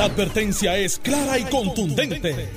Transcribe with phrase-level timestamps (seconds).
[0.00, 2.48] La advertencia es clara y contundente.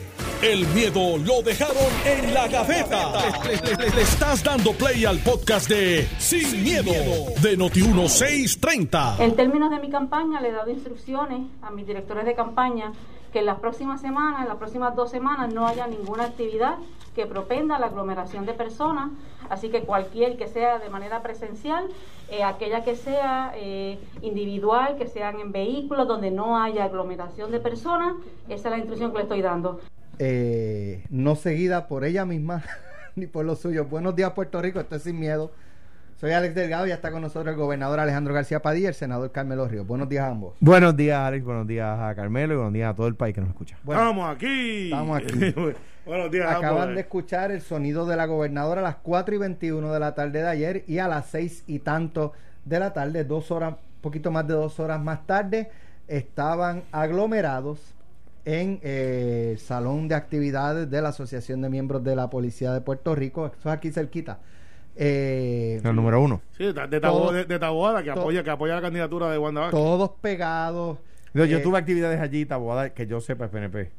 [0.41, 3.11] El miedo lo dejaron en la gaveta.
[3.43, 6.93] Le, le estás dando play al podcast de Sin, miedo,
[7.41, 9.19] de Noti1630.
[9.19, 12.93] En términos de mi campaña, le he dado instrucciones a mis directores de campaña
[13.33, 16.77] que en las próximas semanas, en las próximas dos semanas, no haya ninguna actividad
[17.15, 19.09] que propenda la aglomeración de personas.
[19.49, 21.87] Así que cualquier que sea de manera presencial,
[22.29, 27.59] eh, aquella que sea eh, individual, que sean en vehículos donde no haya aglomeración de
[27.59, 28.13] personas,
[28.47, 29.81] esa es la instrucción que le estoy dando.
[30.19, 32.63] Eh, no seguida por ella misma
[33.15, 33.89] ni por los suyos.
[33.89, 34.79] Buenos días, Puerto Rico.
[34.79, 35.51] Estoy sin miedo.
[36.17, 38.93] Soy Alex Delgado y ya está con nosotros el gobernador Alejandro García Padilla y el
[38.93, 39.85] senador Carmelo Ríos.
[39.85, 40.55] Buenos días a ambos.
[40.59, 41.43] Buenos días, Alex.
[41.43, 43.77] Buenos días a Carmelo y buenos días a todo el país que nos escucha.
[43.83, 44.83] Bueno, Estamos aquí.
[44.85, 45.55] Estamos aquí.
[46.05, 46.47] Buenos días.
[46.49, 46.95] acaban ambos.
[46.95, 50.41] de escuchar el sonido de la gobernadora a las 4 y 21 de la tarde
[50.41, 52.33] de ayer y a las 6 y tanto
[52.65, 55.71] de la tarde, dos horas, poquito más de dos horas más tarde,
[56.07, 57.93] estaban aglomerados
[58.45, 62.81] en eh, el salón de actividades de la Asociación de Miembros de la Policía de
[62.81, 63.47] Puerto Rico.
[63.47, 64.39] Eso es aquí cerquita.
[64.95, 66.41] Eh, El número uno.
[66.57, 66.99] Sí, de, de,
[67.59, 69.79] Taboada, que apoya, que apoya la candidatura de Wanda Vázquez.
[69.79, 70.97] todos pegados.
[71.33, 73.89] Yo, yo Eh, tuve actividades allí, Taboada, que yo sepa, es PNP.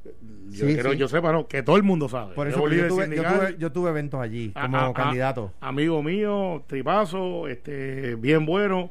[0.51, 2.33] Yo, Sí, yo sepa, no, que todo el mundo sabe.
[2.37, 5.53] Por eso yo tuve, yo, tuve, yo tuve eventos allí como a- a- candidato.
[5.61, 8.91] amigo mío, tripazo, este, bien bueno.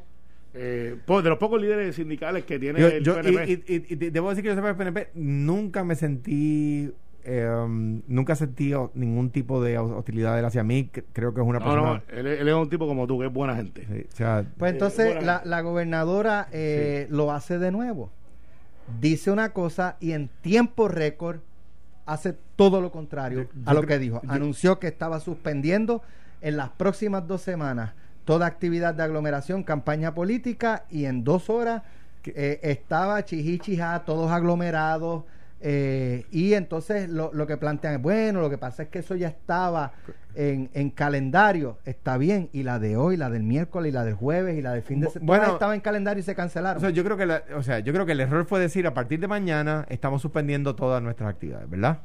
[0.56, 3.50] Eh, pues, de los pocos líderes sindicales que tiene Yo- el yo- y, PNP.
[3.50, 6.92] y- y- y te- debo decir que yo sepa, el PNP nunca me sentí,
[7.24, 10.90] eh, um, nunca sentí o- ningún tipo de hostilidad de él hacia mí.
[11.12, 11.82] Creo que es una no, persona.
[11.94, 13.86] no, él, es- él es un tipo como tú, que es buena gente.
[13.86, 18.10] sí, o sea, Pues Eh, entonces la, la gobernadora eh, lo hace de nuevo.
[19.00, 21.38] Dice una cosa y en tiempo récord
[22.06, 24.20] hace todo lo contrario Yo- a yo lo que dijo.
[24.22, 26.02] yo- Anunció que estaba suspendiendo
[26.42, 27.92] en las próximas dos semanas
[28.26, 31.82] toda actividad de aglomeración, campaña política y en dos horas
[32.26, 35.24] eh, estaba chijichija, todos aglomerados.
[35.60, 39.14] Eh, y entonces lo, lo que plantean es, bueno, lo que pasa es que eso
[39.14, 39.92] ya estaba
[40.34, 44.14] en, en calendario, está bien, y la de hoy, la del miércoles, y la del
[44.14, 46.78] jueves, y la del fin de semana, bueno, estaba en calendario y se cancelaron.
[46.78, 48.86] o sea, yo creo que la- o sea, yo creo que el error fue decir
[48.86, 51.98] a partir de mañana estamos suspendiendo todas nuestras actividades, ¿verdad?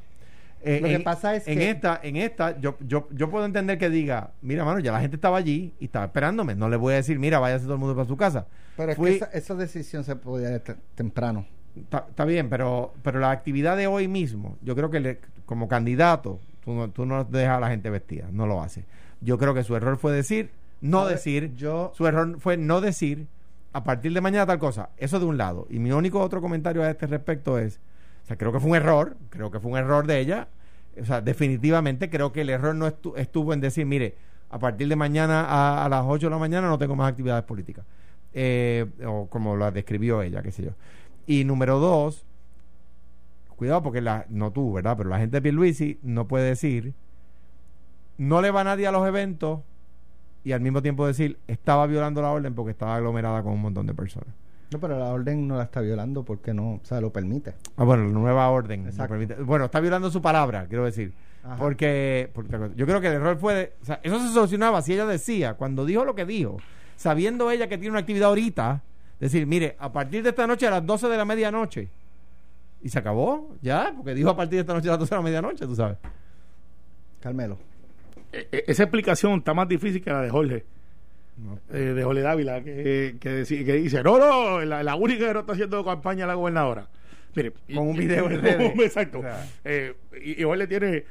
[0.62, 3.46] Eh, Lo que en- pasa es en que- esta, en esta, yo, yo, yo puedo
[3.46, 6.54] entender que diga, mira, mano, ya la gente estaba allí y estaba esperándome.
[6.54, 8.46] No le voy a decir, mira, váyase todo el mundo para su casa.
[8.76, 10.62] Pero es Fui- que esa, esa decisión se podía
[10.96, 11.46] temprano.
[11.76, 16.40] Está, bien, pero, pero la actividad de hoy mismo, yo creo que le- como candidato,
[16.64, 18.86] tú no, tú no dejas a la gente vestida, no lo hace.
[19.22, 23.28] Yo creo que su error fue decir, no decir, Yo- su error fue no decir,
[23.74, 24.90] a partir de mañana tal cosa.
[24.98, 25.68] Eso de un lado.
[25.70, 27.80] Y mi único otro comentario a este respecto es,
[28.24, 30.48] o sea, creo que fue un error, creo que fue un error de ella.
[31.00, 34.16] O sea, definitivamente creo que el error no estu- estuvo en decir, mire,
[34.50, 37.44] a partir de mañana a, a las 8 de la mañana no tengo más actividades
[37.44, 37.86] políticas.
[38.34, 40.72] Eh, o como la describió ella, qué sé yo.
[41.30, 42.26] Y número dos,
[43.56, 44.98] cuidado porque la, no tú, ¿verdad?
[44.98, 46.96] Pero la gente de Pierluisi no puede decir,
[48.18, 49.60] no le va nadie a los eventos
[50.44, 53.86] y al mismo tiempo decir, estaba violando la orden porque estaba aglomerada con un montón
[53.86, 54.30] de personas.
[54.72, 57.54] No, pero la orden no la está violando porque no, o sea, lo permite.
[57.78, 58.84] Ah, bueno, la nueva orden.
[58.84, 59.12] lo Exacto.
[59.14, 59.36] permite.
[59.36, 61.14] Bueno, está violando su palabra, quiero decir.
[61.44, 61.56] Ajá.
[61.58, 64.94] Porque, porque yo creo que el error fue, de- o sea, eso se solucionaba si
[64.94, 66.58] ella decía, cuando dijo lo que dijo,
[66.96, 68.84] sabiendo ella que tiene una actividad ahorita,
[69.20, 71.88] decir, mire, a partir de esta noche a las 12 de la medianoche.
[72.82, 75.16] Y se acabó, ya, porque dijo a partir de esta noche a las 12 de
[75.18, 75.98] la medianoche, tú sabes.
[77.20, 77.58] Carmelo.
[78.32, 80.66] E- e- esa explicación está más difícil que la de Jorge.
[81.72, 85.54] eh, de Jorge Dávila, que, que, dice, no, no, la, la única que no está
[85.54, 86.88] haciendo campaña es la gobernadora.
[87.36, 88.74] Mire, Con un video en y- redes.
[88.80, 89.20] Exacto.
[89.20, 89.46] O sea.
[89.66, 91.04] Eh, y, y Jorge tiene...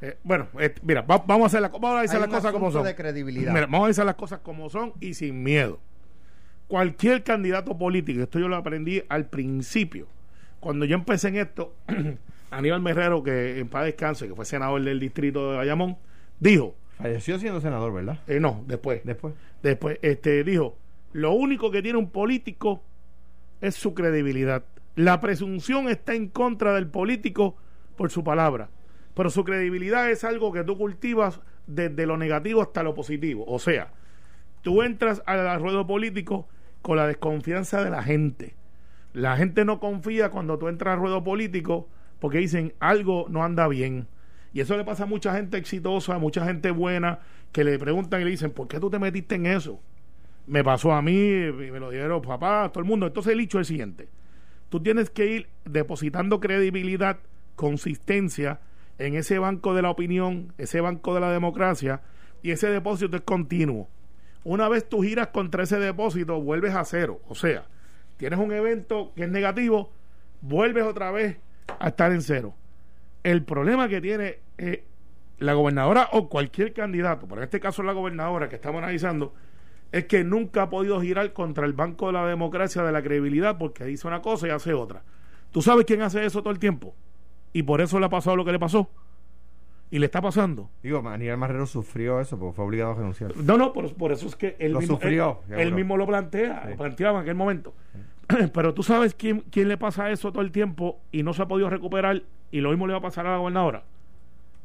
[0.00, 2.52] eh, bueno, eh, mira, va- vamos a hacer, la- vamos a decir Hay las cosas
[2.52, 2.84] como son.
[2.84, 3.52] de credibilidad.
[3.52, 5.78] Mira, vamos a decir las cosas como son y sin miedo.
[6.74, 10.08] Cualquier candidato político, esto yo lo aprendí al principio,
[10.58, 11.72] cuando yo empecé en esto,
[12.50, 15.96] Aníbal Merrero, que en paz descanse, que fue senador del distrito de Bayamón,
[16.40, 18.18] dijo, Falleció siendo senador, ¿verdad?
[18.26, 19.34] eh, no, después, Después.
[19.62, 20.76] después, este, dijo,
[21.12, 22.82] lo único que tiene un político
[23.60, 24.64] es su credibilidad.
[24.96, 27.54] La presunción está en contra del político
[27.94, 28.68] por su palabra,
[29.14, 33.44] pero su credibilidad es algo que tú cultivas desde lo negativo hasta lo positivo.
[33.46, 33.92] O sea,
[34.62, 36.48] tú entras al ruedo político
[36.84, 38.54] con la desconfianza de la gente.
[39.14, 41.88] La gente no confía cuando tú entras al ruedo político
[42.20, 44.06] porque dicen algo no anda bien.
[44.52, 47.20] Y eso le pasa a mucha gente exitosa, a mucha gente buena,
[47.52, 49.80] que le preguntan y le dicen, ¿por qué tú te metiste en eso?
[50.46, 53.06] Me pasó a mí, me lo dijeron papá, todo el mundo.
[53.06, 54.10] Entonces el hecho es el siguiente.
[54.68, 57.16] Tú tienes que ir depositando credibilidad,
[57.56, 58.60] consistencia
[58.98, 62.02] en ese banco de la opinión, ese banco de la democracia,
[62.42, 63.88] y ese depósito es continuo.
[64.44, 67.20] Una vez tú giras contra ese depósito, vuelves a cero.
[67.28, 67.66] O sea,
[68.18, 69.90] tienes un evento que es negativo,
[70.42, 71.38] vuelves otra vez
[71.78, 72.54] a estar en cero.
[73.22, 74.84] El problema que tiene eh,
[75.38, 79.34] la gobernadora o cualquier candidato, pero en este caso la gobernadora que estamos analizando,
[79.92, 83.56] es que nunca ha podido girar contra el Banco de la Democracia de la credibilidad
[83.58, 85.02] porque dice una cosa y hace otra.
[85.52, 86.94] ¿Tú sabes quién hace eso todo el tiempo?
[87.52, 88.90] Y por eso le ha pasado lo que le pasó.
[89.94, 90.70] Y le está pasando.
[90.82, 93.36] Digo, Aníbal Marrero sufrió eso porque fue obligado a renunciar.
[93.36, 96.66] No, no, por, por eso es que él Lo mismo, sufrió, él, mismo lo plantea,
[96.68, 97.74] lo planteaba en aquel momento.
[98.52, 101.46] Pero tú sabes quién, quién le pasa eso todo el tiempo y no se ha
[101.46, 103.84] podido recuperar y lo mismo le va a pasar a la gobernadora.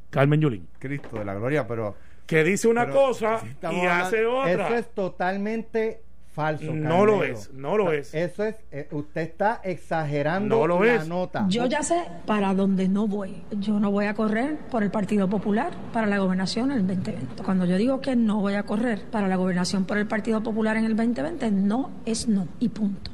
[0.09, 0.67] Carmen Yulín.
[0.79, 4.51] Cristo de la gloria, pero Que dice una Pero cosa si y hace otra.
[4.51, 6.73] Eso es totalmente falso.
[6.73, 8.13] No lo es, no lo es.
[8.13, 11.07] Eso es, eh, usted está exagerando No lo la es.
[11.07, 11.45] nota.
[11.49, 13.43] Yo ya sé para dónde no voy.
[13.51, 17.43] Yo no voy a correr por el Partido Popular para la gobernación en el 2020.
[17.43, 20.77] Cuando yo digo que no voy a correr para la gobernación por el Partido Popular
[20.77, 23.11] en el 2020, no es no y punto.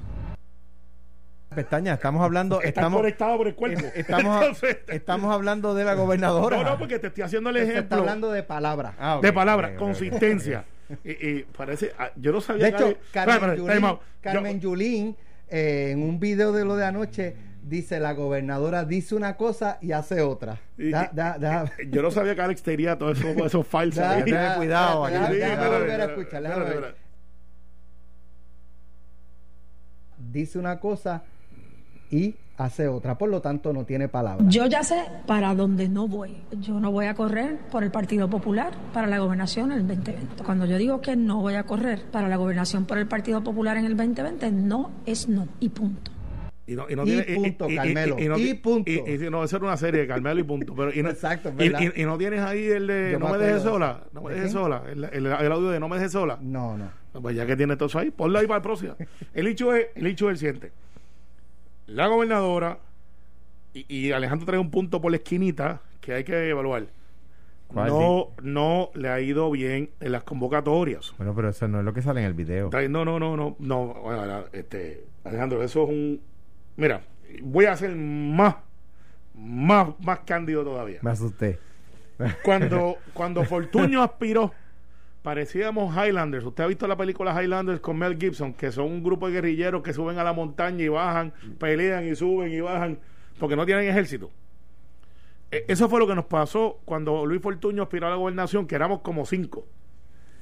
[1.56, 3.86] pestaña, estamos hablando, estamos, conectado por el cuerpo.
[3.96, 6.58] estamos, Entonces, estamos hablando de la gobernadora.
[6.58, 8.94] no, no, porque te estoy haciendo el Se está ejemplo hablando de palabras.
[9.00, 10.66] Ah, ok, de palabra, consistencia.
[11.04, 13.82] Y, y parece, ah, yo no sabía De que hecho, había- Carmen Yulín.
[13.82, 15.16] Yo- Carmen Yulín,
[15.50, 19.92] eh, en un video de lo de anoche, dice la gobernadora dice una cosa y
[19.92, 20.62] hace otra.
[20.78, 24.00] Y- Da- da- da- Yo no sabía que Alex tenía todo eso, eso falso.
[24.02, 24.24] da- ahí.
[24.24, 26.66] tener da- cuidado, da- aquí, da- sí, déjame espérate, volver a espérate, escuchar, espérate, déjame
[26.82, 26.90] ver.
[26.90, 27.06] espérate.
[30.32, 31.24] Dice una cosa
[32.12, 33.18] y hace otra.
[33.18, 34.48] Por lo tanto, no tiene palabras.
[34.54, 36.38] Yo ya sé para dónde no voy.
[36.62, 40.44] Yo no voy a correr por el Partido Popular para la gobernación en el 2020.
[40.44, 43.78] Cuando yo digo que no voy a correr para la gobernación por el Partido Popular
[43.78, 46.12] en el 2020, no es no y punto.
[46.68, 48.90] Y, no, y, no Y tiene- punto, Carmelo, no y ti- punto.
[48.90, 50.74] Y, y no, eso era una serie de Carmelo y punto.
[50.74, 51.94] Pero, y no, Exacto, es y, verdad.
[51.96, 54.02] y- y no tienes ahí el de Yo No me me dejes sola.
[54.14, 54.82] No me ¿De dejes sola.
[54.92, 56.40] El, el- el audio de No me dejes sola.
[56.42, 56.90] No, no.
[57.22, 58.96] Pues ya que tiene todo eso ahí, ponlo ahí para el próximo.
[59.36, 60.72] El hecho es el, hecho es el siguiente.
[61.88, 62.80] La gobernadora,
[63.74, 66.88] y, y Alejandro trae un punto por la esquinita que hay que evaluar.
[67.74, 71.14] No, no le ha ido bien en las convocatorias.
[71.18, 72.70] Bueno, pero eso no es lo que sale en el video.
[72.72, 73.86] No, no, no, no, no.
[74.02, 76.22] bueno, este, Alejandro, eso es un.
[76.78, 77.02] Mira,
[77.42, 78.56] voy a ser más,
[79.34, 81.00] más, más cándido todavía.
[81.02, 81.60] Me asusté.
[82.44, 84.54] Cuando, cuando Fortuño aspiró,
[85.26, 86.46] parecíamos Highlanders.
[86.46, 89.82] Usted ha visto la película Highlanders con Mel Gibson, que son un grupo de guerrilleros
[89.82, 93.00] que suben a la montaña y bajan, pelean y suben y bajan,
[93.40, 94.30] porque no tienen ejército.
[95.50, 98.76] E- Eso fue lo que nos pasó cuando Luis Fortuño aspiró a la gobernación, que
[98.76, 99.68] éramos como cinco.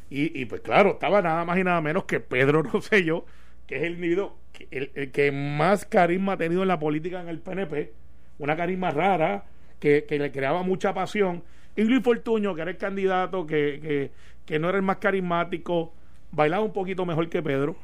[0.10, 3.26] Y, pues claro, estaba nada más y nada menos que Pedro Rosselló,
[3.66, 7.30] que es el individuo que, el, que más carisma ha tenido en la política en
[7.30, 7.94] el PNP,
[8.38, 9.46] una carisma rara,
[9.80, 11.42] que, le creaba mucha pasión.
[11.76, 14.12] Y Luis Fortuño, que era el candidato, que,
[14.46, 15.94] que no era el más carismático,
[16.32, 17.76] bailaba un poquito mejor que Pedro.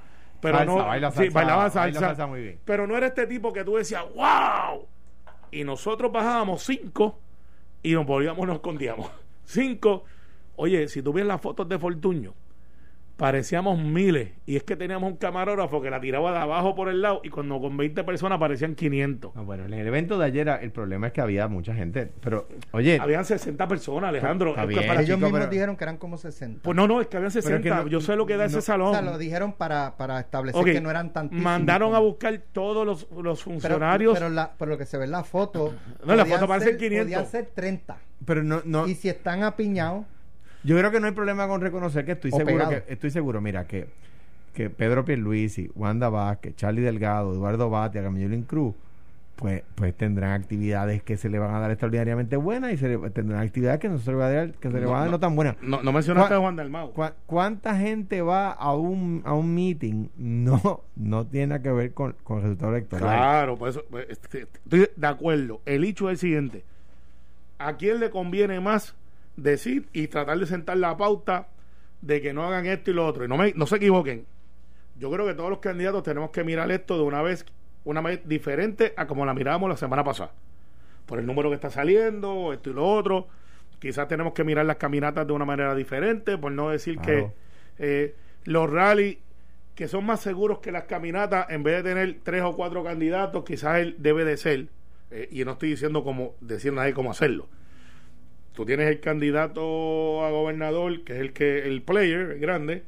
[0.42, 2.60] Pero Salsa, no, baila sí, salsa, bailaba baila salsa, salsa muy bien.
[2.64, 4.88] pero no era este tipo que tú decías, wow.
[5.52, 7.20] Y nosotros bajábamos cinco
[7.84, 9.10] y nos volvíamos, nos escondíamos.
[9.44, 10.04] Cinco.
[10.58, 12.34] Oye, si tú ves las fotos de Fortuño,
[13.20, 14.30] parecíamos miles.
[14.46, 17.30] Y es que teníamos un camarógrafo que la tiraba de abajo por el lado y
[17.30, 19.34] cuando con 20 personas parecían 500.
[19.36, 22.10] Ah, bueno, en el evento de ayer el problema es que había mucha gente.
[22.22, 24.56] Pero, oye, Habían 60 personas, Alejandro.
[24.56, 24.88] Que bien.
[24.88, 26.62] para- Ellos chico, mismos pero- dijeron que eran como 60.
[26.64, 27.62] pues no, no, es que habían 60.
[27.62, 28.94] que no- Yo sé lo que da ese no- o salón.
[28.94, 31.44] sea, lo dijeron para, para establecer que no eran tantísimos.
[31.44, 34.14] Mandaron a buscar todos los, los funcionarios.
[34.14, 35.76] pero, la, pero lo que se ve en la foto.
[36.06, 37.06] No, en la podían foto parecen ser- 500.
[37.06, 37.98] Podían ser 30.
[38.26, 40.06] pero no, no, Y si están apiñados,
[40.64, 42.72] yo creo que no hay problema con reconocer que estoy O seguro pegado.
[42.86, 43.88] que estoy seguro, mira, que,
[44.54, 48.74] que Pedro Pierluisi, Wanda Vázquez, Charlie Delgado, Eduardo Batia, Camillolín Cruz,
[49.38, 53.10] pues, pues tendrán actividades que se le van a dar extraordinariamente buenas y se le-
[53.12, 55.12] tendrán actividades que no se le va a dar, que se le van a dar
[55.12, 55.56] no tan buenas.
[55.62, 56.92] no, no mencionaste ¿Cuál- a Juan Dalmau.
[56.94, 60.10] ¿Cuá- ¿Cuánta gente va a un, a un meeting?
[60.18, 63.06] No, no tiene que ver con, con el resultado electoral.
[63.08, 65.62] Claro, por eso pues, este, estoy de acuerdo.
[65.66, 66.66] El hecho es el siguiente:
[67.60, 68.94] ¿a quién le conviene más
[69.44, 71.48] decir y tratar de sentar la pauta
[72.02, 73.26] de que no hagan esto y lo otro?
[73.26, 74.26] Y no, me, no se equivoquen.
[74.98, 77.46] Yo creo que todos los candidatos tenemos que mirar esto de una vez,
[77.86, 80.32] una vez diferente a como la mirábamos la semana pasada.
[81.06, 83.28] Por el número que está saliendo, esto y lo otro.
[83.80, 87.34] Quizás tenemos que mirar las caminatas de una manera diferente, por no decir Claro.
[87.78, 89.18] que eh, los rallies
[89.74, 93.46] que son más seguros que las caminatas, en vez de tener tres o cuatro candidatos,
[93.46, 94.68] quizás él debe de ser,
[95.10, 97.48] eh, y no estoy diciendo cómo decir nadie cómo hacerlo.
[98.54, 102.84] Tú tienes el candidato a gobernador, que es el que el player, el grande,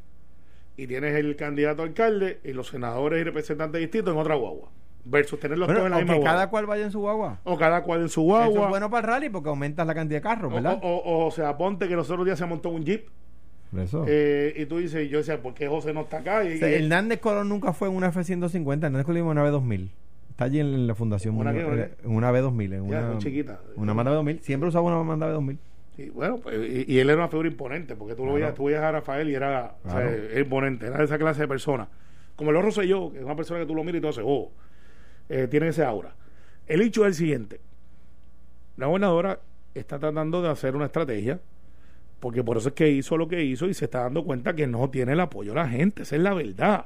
[0.78, 4.70] y tienes el candidato a alcalde y los senadores y representantes distintos en otra guagua.
[5.04, 6.34] Versus tenerlos Bueno, todos en la o misma que guagua.
[6.34, 7.40] cada cual vaya en su guagua.
[7.44, 8.64] O cada cual en su Eso guagua.
[8.64, 10.80] es bueno para el rally porque aumentas la cantidad de carros, ¿verdad?
[10.82, 13.08] o, o- o sea, ponte que los otros días se montó un jeep
[13.82, 14.06] eso.
[14.08, 16.44] eh, y tú dices, yo decía, ¿por qué José no está acá?
[16.44, 19.90] Y, sea, Hernández Colón nunca fue en una F-150, Hernández Colón iba en una B-2000.
[20.32, 21.38] Está allí en la fundación.
[21.38, 22.74] ¿Una qué, una eh, en una B2000.
[22.74, 23.60] En Ya, una, muy chiquita.
[23.76, 24.40] Una Manda B2000.
[24.42, 25.58] Siempre usaba una Manda B2000.
[25.96, 26.56] Sí, bueno, pues,
[26.88, 28.36] y, y él era una figura imponente, porque tú lo Claro.
[28.36, 31.48] veías, tú veías a Rafael y era o sea, imponente, era de esa clase de
[31.50, 31.88] persona.
[32.38, 34.24] Como el sé yo, que es una persona que tú lo miras y tú haces,
[34.26, 34.52] oh,
[35.30, 36.16] eh, tiene ese aura.
[36.66, 37.60] El hecho es el siguiente:
[38.78, 39.40] la gobernadora
[39.76, 41.40] está tratando de hacer una estrategia,
[42.22, 44.68] porque por eso es que hizo lo que hizo y se está dando cuenta que
[44.68, 46.86] no tiene el apoyo de la gente, esa es la verdad.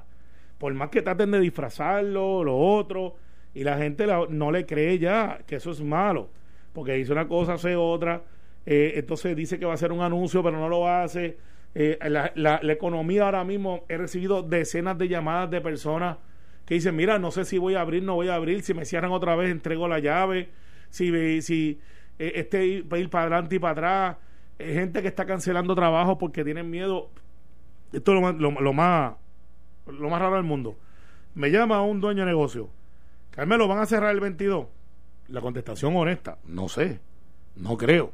[0.57, 3.15] Por más que traten de disfrazarlo, lo otro,
[3.55, 6.29] y la gente no le cree ya, que eso es malo,
[6.73, 8.21] porque dice una cosa, hace otra,
[8.65, 11.37] eh, entonces dice que va a hacer un anuncio, pero no lo hace.
[11.73, 11.97] Eh,
[12.35, 16.17] la, economía ahora mismo, he recibido decenas de llamadas de personas
[16.65, 18.85] que dicen, mira, no sé si voy a abrir, no voy a abrir, si me
[18.85, 20.49] cierran otra vez, entrego la llave,
[20.89, 21.79] si, si
[22.19, 24.17] eh, este ir, ir para adelante y para atrás,
[24.57, 27.09] Eh, gente que está cancelando trabajo porque tienen miedo.
[27.91, 29.15] Esto es lo lo, lo más,
[29.85, 30.77] lo más raro del mundo.
[31.33, 32.69] Me llama un dueño de negocio.
[33.35, 34.67] Carmelo, ¿van a cerrar el 22?
[35.27, 36.99] La contestación honesta, no sé,
[37.55, 38.11] no creo.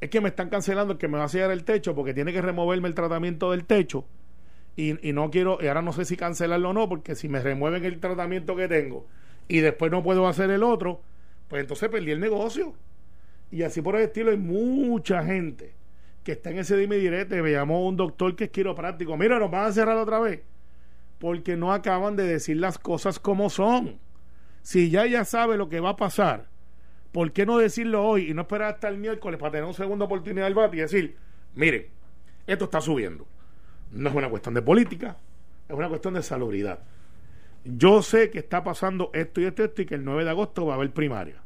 [0.00, 2.32] Es que me están cancelando el que me va a sellar el techo porque tiene
[2.32, 4.04] que removerme el tratamiento del techo
[4.76, 7.40] y, y no quiero, y ahora no sé si cancelarlo o no, porque si me
[7.40, 9.06] remueven el tratamiento que tengo
[9.48, 11.00] y después no puedo hacer el otro,
[11.48, 12.74] pues entonces perdí el negocio.
[13.50, 15.72] Y así por el estilo hay mucha gente
[16.22, 17.40] que está en ese dime direte.
[17.42, 19.16] Me llamó un doctor que es quiropráctico.
[19.16, 20.42] Mira, nos van a cerrar otra vez.
[21.18, 23.98] Porque no acaban de decir las cosas como son.
[24.68, 26.44] Si ya ella sabe lo que va a pasar,
[27.10, 30.04] ¿por qué no decirlo hoy y no esperar hasta el miércoles para tener una segunda
[30.04, 31.16] oportunidad del bate y decir,
[31.54, 31.86] miren,
[32.46, 33.26] esto está subiendo?
[33.92, 35.16] No es una cuestión de política,
[35.66, 36.80] es una cuestión de salubridad.
[37.64, 40.30] Yo sé que está pasando esto y esto y esto y que el 9 de
[40.30, 41.36] agosto va a haber primaria.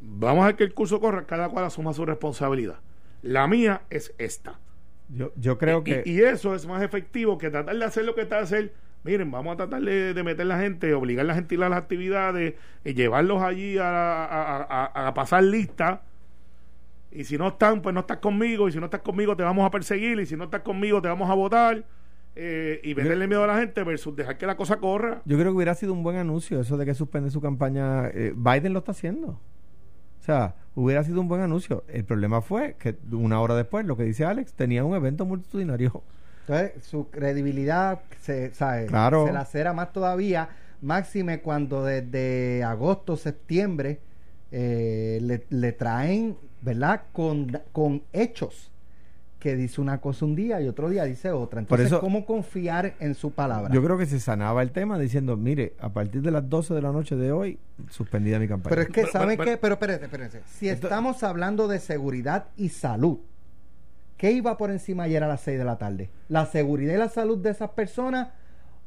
[0.00, 2.78] Vamos a ver que el curso corra, cada cual asuma su responsabilidad.
[3.22, 4.60] La mía es esta.
[5.08, 6.02] Yo, yo creo Y- que.
[6.06, 8.74] y, eso es más efectivo que tratar de hacer lo que está hacer.
[9.04, 11.64] Miren, vamos a tratar de, de meter la gente, obligar a la gente a ir
[11.64, 12.54] a las actividades,
[12.84, 16.02] y llevarlos allí a pasar lista.
[17.12, 18.68] Y si no están, pues no estás conmigo.
[18.68, 20.20] Y si no estás conmigo, te vamos a perseguir.
[20.20, 21.84] Y si no estás conmigo, te vamos a votar.
[22.36, 25.20] Eh, y meterle miedo a la gente versus dejar que la cosa corra.
[25.24, 28.06] Yo creo que hubiera sido un buen anuncio eso de que suspende su campaña.
[28.08, 29.40] eh, Biden lo está haciendo.
[30.20, 31.82] O sea, hubiera sido un buen anuncio.
[31.88, 36.04] El problema fue que una hora después, lo que dice Alex, tenía un evento multitudinario.
[36.52, 38.86] Entonces, su credibilidad se, ¿sabe?
[38.86, 39.26] Claro.
[39.26, 40.48] se lacera más todavía,
[40.82, 44.00] máxime cuando desde agosto, septiembre,
[44.52, 47.02] eh, le, le traen, ¿verdad?
[47.12, 48.66] Con, con hechos
[49.38, 51.60] que dice una cosa un día y otro día dice otra.
[51.60, 53.72] Entonces, eso- ¿cómo confiar en su palabra?
[53.72, 56.82] Yo creo que se sanaba el tema diciendo, mire, a partir de las 12 de
[56.82, 58.68] la noche de hoy, suspendida mi campaña.
[58.70, 59.56] Pero es que, ¿saben pero- qué?
[59.56, 60.42] Pero espérense, espérense.
[60.46, 63.18] Si estamos hablando de seguridad y salud,
[64.20, 66.10] ¿qué iba por encima ayer a las 6 de la tarde?
[66.28, 68.28] ¿La seguridad y la salud de esas personas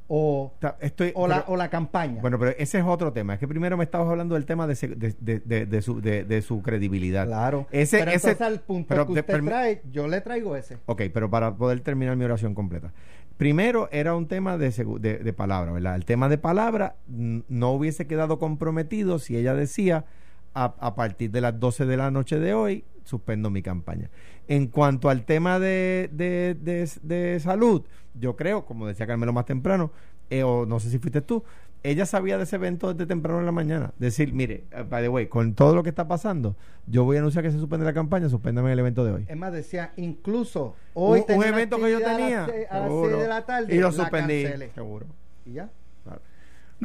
[0.08, 2.22] o, estoy, o, la, o la campaña?
[2.22, 3.34] Bueno, pero ese es otro tema.
[3.34, 6.62] Es que primero me estabas hablando del tema de, se- de, de- de- de su,
[6.62, 7.25] credibilidad.
[7.25, 7.66] Claro.
[7.72, 10.78] Ese, pero ese, al punto pero que usted trae, yo le traigo ese.
[10.86, 12.94] Ok, pero para poder terminar mi oración completa.
[13.38, 15.96] Primero era un tema de, palabra, ¿verdad?
[15.96, 20.06] El tema de palabra no hubiese quedado comprometido si ella decía
[20.54, 24.10] a, a partir de las 12 de la noche de hoy suspendo mi campaña.
[24.48, 27.84] En cuanto al tema de, de, de- de salud,
[28.20, 29.92] yo creo, como decía Carmelo más temprano,
[30.30, 31.44] eh, o no sé si fuiste tú,
[31.84, 33.92] ella sabía de ese evento desde temprano en la mañana.
[34.00, 36.56] Decir, mire, eh, by the way, con todo lo que está pasando,
[36.88, 39.26] yo voy a anunciar que se suspende la campaña, suspéndame el evento de hoy.
[39.28, 42.80] Es más, decía, incluso hoy un, un evento que yo tenía A las, seis- a
[42.80, 43.10] las seguro.
[43.10, 43.76] 6 de la tarde.
[43.76, 44.70] y lo suspendí cancelé.
[44.74, 45.06] seguro
[45.46, 45.70] Y ya.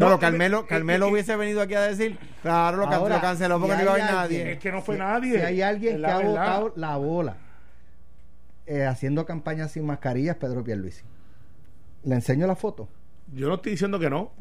[0.06, 3.76] No, eh, Carmelo, Carmelo hubiese venido aquí a decir claro lo, Ahora, lo canceló porque
[3.76, 5.38] si no iba a haber nadie alguien- Es que no fue Si- nadie.
[5.38, 7.36] Si hay alguien que la ha botado la bola
[8.66, 11.02] eh, haciendo campaña sin mascarillas, Pedro Pierluisi.
[12.04, 12.88] Le enseño la foto.
[13.34, 14.32] Yo no estoy diciendo que no.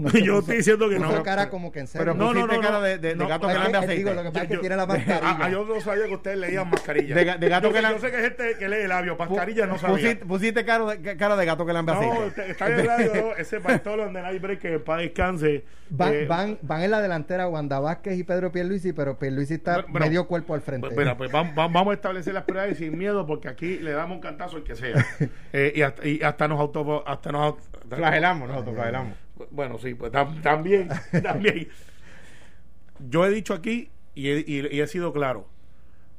[0.00, 1.22] No, Yo estoy diciendo que no.
[1.22, 2.04] cara como que en serio.
[2.04, 2.82] pero No, no, no, cara no.
[2.82, 4.42] de, de- de No, gato es que Es lambe que- aceite digo, lo que pasa
[4.42, 5.48] es que Yo- tiene la mascarilla.
[5.50, 7.14] yo no sabía que ustedes leían mascarilla.
[7.20, 8.86] De ga- de gato yo, que sé, la- yo sé que hay gente que lee
[8.88, 9.96] labios, mascarilla no sabía.
[9.96, 12.86] pusiste, pusiste cara, de, cara de gato que lambe No, aceite usted- está en el
[12.86, 13.36] radio, ¿no?
[13.36, 15.64] ese pastor donde hay break que para descanse.
[15.92, 19.84] Van, Eh, van, van en la delantera Wanda Vázquez y Pedro Pierluisi, pero Pierluisi está
[19.88, 20.86] medio cuerpo al frente.
[20.86, 23.90] Pues, mira, pues vam- vam- vamos a establecer las prioridades sin miedo porque aquí le
[23.90, 25.04] damos un cantazo al que sea.
[25.52, 27.02] Eh, y, hasta, y hasta nos auto...
[27.04, 29.14] Hasta nos, auto- flagelamos nosotros flagelamos
[29.50, 30.88] Bueno, sí, pues tam- también,
[31.22, 31.68] también.
[33.08, 35.46] Yo he dicho aquí y he, y- y he sido claro.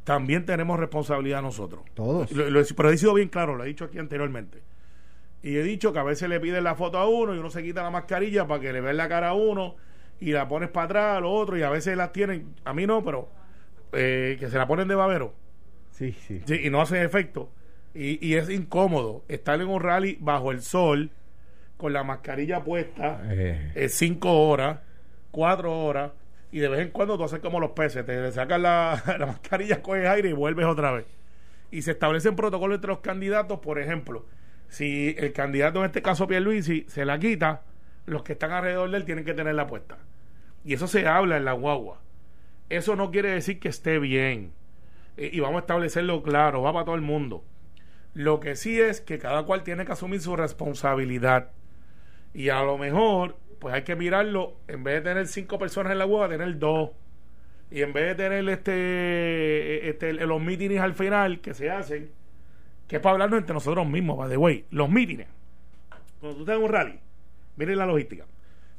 [0.03, 1.81] También tenemos responsabilidad nosotros.
[1.93, 2.31] Todos.
[2.31, 4.59] Lo- pero he sido bien claro, lo he dicho aquí anteriormente.
[5.43, 7.63] Y he dicho que a veces le piden la foto a uno y uno se
[7.63, 9.75] quita la mascarilla para que le vean la cara a uno
[10.19, 12.85] y la pones para atrás a lo otro y a veces las tienen, a mí
[12.85, 13.27] no, pero
[13.91, 15.33] eh, que se la ponen de babero
[15.89, 17.49] sí sí Sí, y no hacen efecto.
[17.95, 21.09] Y, y es incómodo estar en un rally bajo el sol
[21.81, 23.71] con la mascarilla puesta Eh.
[23.73, 24.81] eh, cinco horas,
[25.31, 26.11] cuatro horas,
[26.51, 29.81] y de vez en cuando tú haces como los peces, te sacas la, la mascarilla,
[29.81, 31.05] coges aire y vuelves otra vez.
[31.71, 34.27] Y se establecen protocolos entre los candidatos, por ejemplo,
[34.67, 37.63] si el candidato, en este caso Pierluisi, se la quita,
[38.05, 39.97] los que están alrededor de él tienen que tenerla puesta.
[40.63, 42.00] Y eso se habla en la guagua.
[42.69, 44.51] Eso no quiere decir que esté bien.
[45.17, 47.43] Eh, y vamos a establecerlo claro, va para todo el mundo.
[48.13, 51.50] Lo que sí es que cada cual tiene que asumir su responsabilidad.
[52.33, 56.00] Y a lo mejor, pues hay que mirarlo, en vez de tener cinco personas en
[56.00, 56.91] la guagua, tener dos.
[57.69, 62.11] Y en vez de tener este, este los mítines al final que se hacen,
[62.88, 65.27] que es para hablarnos entre nosotros mismos, by the way, los mítines.
[66.19, 67.00] Cuando tú estás en un rally,
[67.55, 68.25] miren la logística.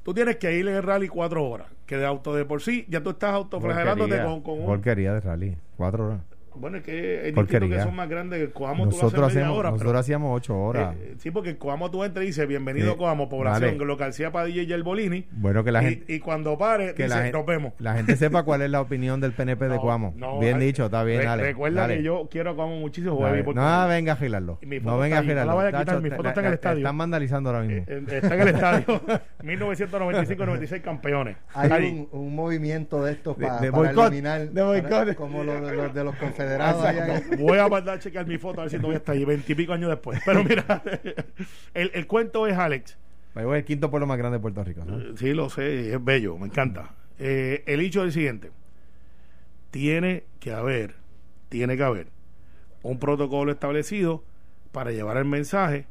[0.03, 2.85] Tú tienes que ir en el rally cuatro horas, que de auto de por sí
[2.89, 4.67] ya tú estás autoflagelándote Porquería, con, con un...
[4.67, 5.57] porquería de rally.
[5.77, 6.21] Cuatro horas.
[6.57, 7.77] Bueno, es que hay Porquería.
[7.79, 10.01] que son más grandes que Coamo tú lo haces Nosotros, media hacemos, hora, pero- nosotros
[10.01, 10.95] hacíamos ocho horas.
[11.01, 12.99] eh, sí, porque Coamo tú entras y dice bienvenido Sí.
[12.99, 13.85] Coamo, población, Vale.
[13.85, 15.27] lo que hacía Padilla y el Bolini.
[15.33, 16.13] bueno, que la y, gente...
[16.15, 17.73] y cuando pare, que dice, la, gen- nos vemos.
[17.79, 20.15] la gente sepa cuál es la opinión del PNP de No, Cuamo.
[20.17, 21.43] no, bien dicho, está bien, re- dale.
[21.43, 21.97] Recuerda dale.
[21.99, 23.43] que yo quiero a Coamo muchísimo, Dale.
[23.45, 24.59] Porque- No venga a gilarlo.
[24.83, 25.27] No venga a ahí.
[25.27, 25.57] No la gilarlo.
[25.57, 26.79] vaya a quitar, Tacho, mi foto la- está en el la- estadio.
[26.79, 27.85] Están vandalizando ahora mismo.
[27.89, 29.01] Eh, eh, está en el estadio
[29.43, 31.37] 1995-96 campeones.
[31.55, 34.91] Hay un, movimiento de estos para eliminar de boicot.
[34.91, 38.65] para- como los, los de los allá Voy a mandar a checar mi foto a
[38.65, 40.21] ver si todavía está ahí, veintipico años después.
[40.25, 40.83] Pero mira,
[41.75, 42.99] el, el cuento es Alex.
[43.35, 44.85] Ahí voy, el quinto pueblo más grande de Puerto Rico.
[44.85, 45.01] ¿no?
[45.01, 46.95] Eh, Sí, lo sé, es bello, me encanta.
[47.19, 48.51] Eh, el hecho es el siguiente:
[49.71, 50.97] tiene que haber,
[51.49, 52.09] tiene que haber
[52.83, 54.25] un protocolo establecido
[54.73, 55.87] para llevar el mensaje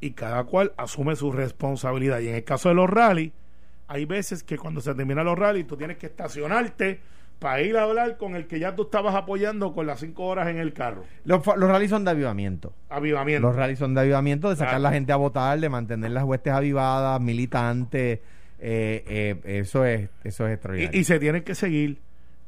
[0.00, 2.20] y cada cual asume su responsabilidad.
[2.20, 3.32] Y en el caso de los rallies,
[3.88, 7.00] hay veces que cuando se terminan los rallies, tú tienes que estacionarte
[7.38, 10.48] para ir a hablar con el que ya tú estabas apoyando con las cinco horas
[10.48, 11.04] en el carro.
[11.24, 12.72] Los, los rallies son de avivamiento.
[12.88, 13.46] Avivamiento.
[13.46, 14.82] Los rallies son de avivamiento, de sacar Claro.
[14.82, 18.20] la gente a votar, de mantener las huestes avivadas, militantes.
[18.60, 20.96] eh, eh, eso es eso es extraordinario.
[20.96, 21.98] Y, y se tienen que seguir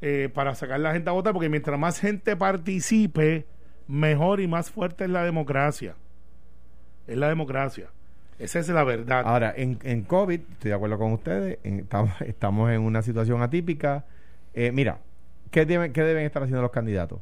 [0.01, 3.45] eh, para sacar la gente a votar, porque mientras más gente participe,
[3.87, 5.95] mejor y más fuerte es la democracia.
[7.07, 7.87] Es la democracia.
[8.39, 9.23] Esa es la verdad.
[9.25, 13.41] Ahora, en, en COVID, estoy de acuerdo con ustedes, en- estamos, estamos en una situación
[13.41, 14.05] atípica.
[14.53, 14.99] Eh, mira,
[15.49, 17.19] ¿qué deben, ¿qué deben estar haciendo los candidatos?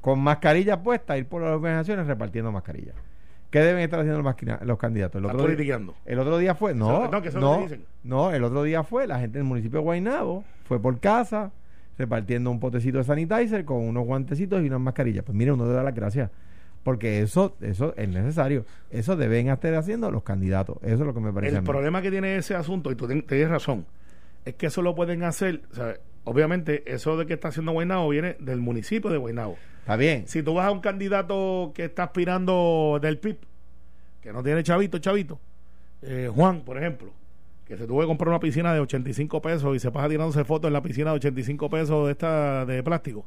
[0.00, 2.94] Con mascarilla puesta, ir por las organizaciones repartiendo mascarillas.
[3.50, 4.34] ¿Qué deben estar haciendo los,
[4.66, 5.18] los candidatos?
[5.18, 7.62] El otro, día, el otro día fue, no, No, que eso es lo no, que
[7.64, 7.84] dicen.
[8.02, 11.52] no, el otro día fue la gente del municipio de Guaynabo, fue por casa,
[11.98, 15.22] repartiendo un potecito de sanitizer con unos guantecitos y unas mascarillas.
[15.24, 16.30] Pues mire, uno le da las gracias.
[16.82, 18.64] Porque eso, eso es necesario.
[18.90, 20.78] Eso deben estar haciendo los candidatos.
[20.82, 21.54] Eso es lo que me parece.
[21.54, 21.68] a El mí.
[21.68, 23.84] problema que tiene ese asunto, y tú tienes razón,
[24.46, 25.60] es que eso lo pueden hacer.
[25.72, 26.00] ¿sabes?
[26.24, 29.56] Obviamente, eso de que está haciendo Guaynabo viene del municipio de Guaynabo.
[29.80, 30.28] Está bien.
[30.28, 33.38] Si tú vas a un candidato que está aspirando del PIB,
[34.20, 35.40] que no tiene chavito, chavito,
[36.02, 37.12] eh, Juan, por ejemplo,
[37.64, 40.68] que se tuvo que comprar una piscina de 85 pesos y se pasa tirándose fotos
[40.68, 43.26] en la piscina de 85 pesos de esta de plástico.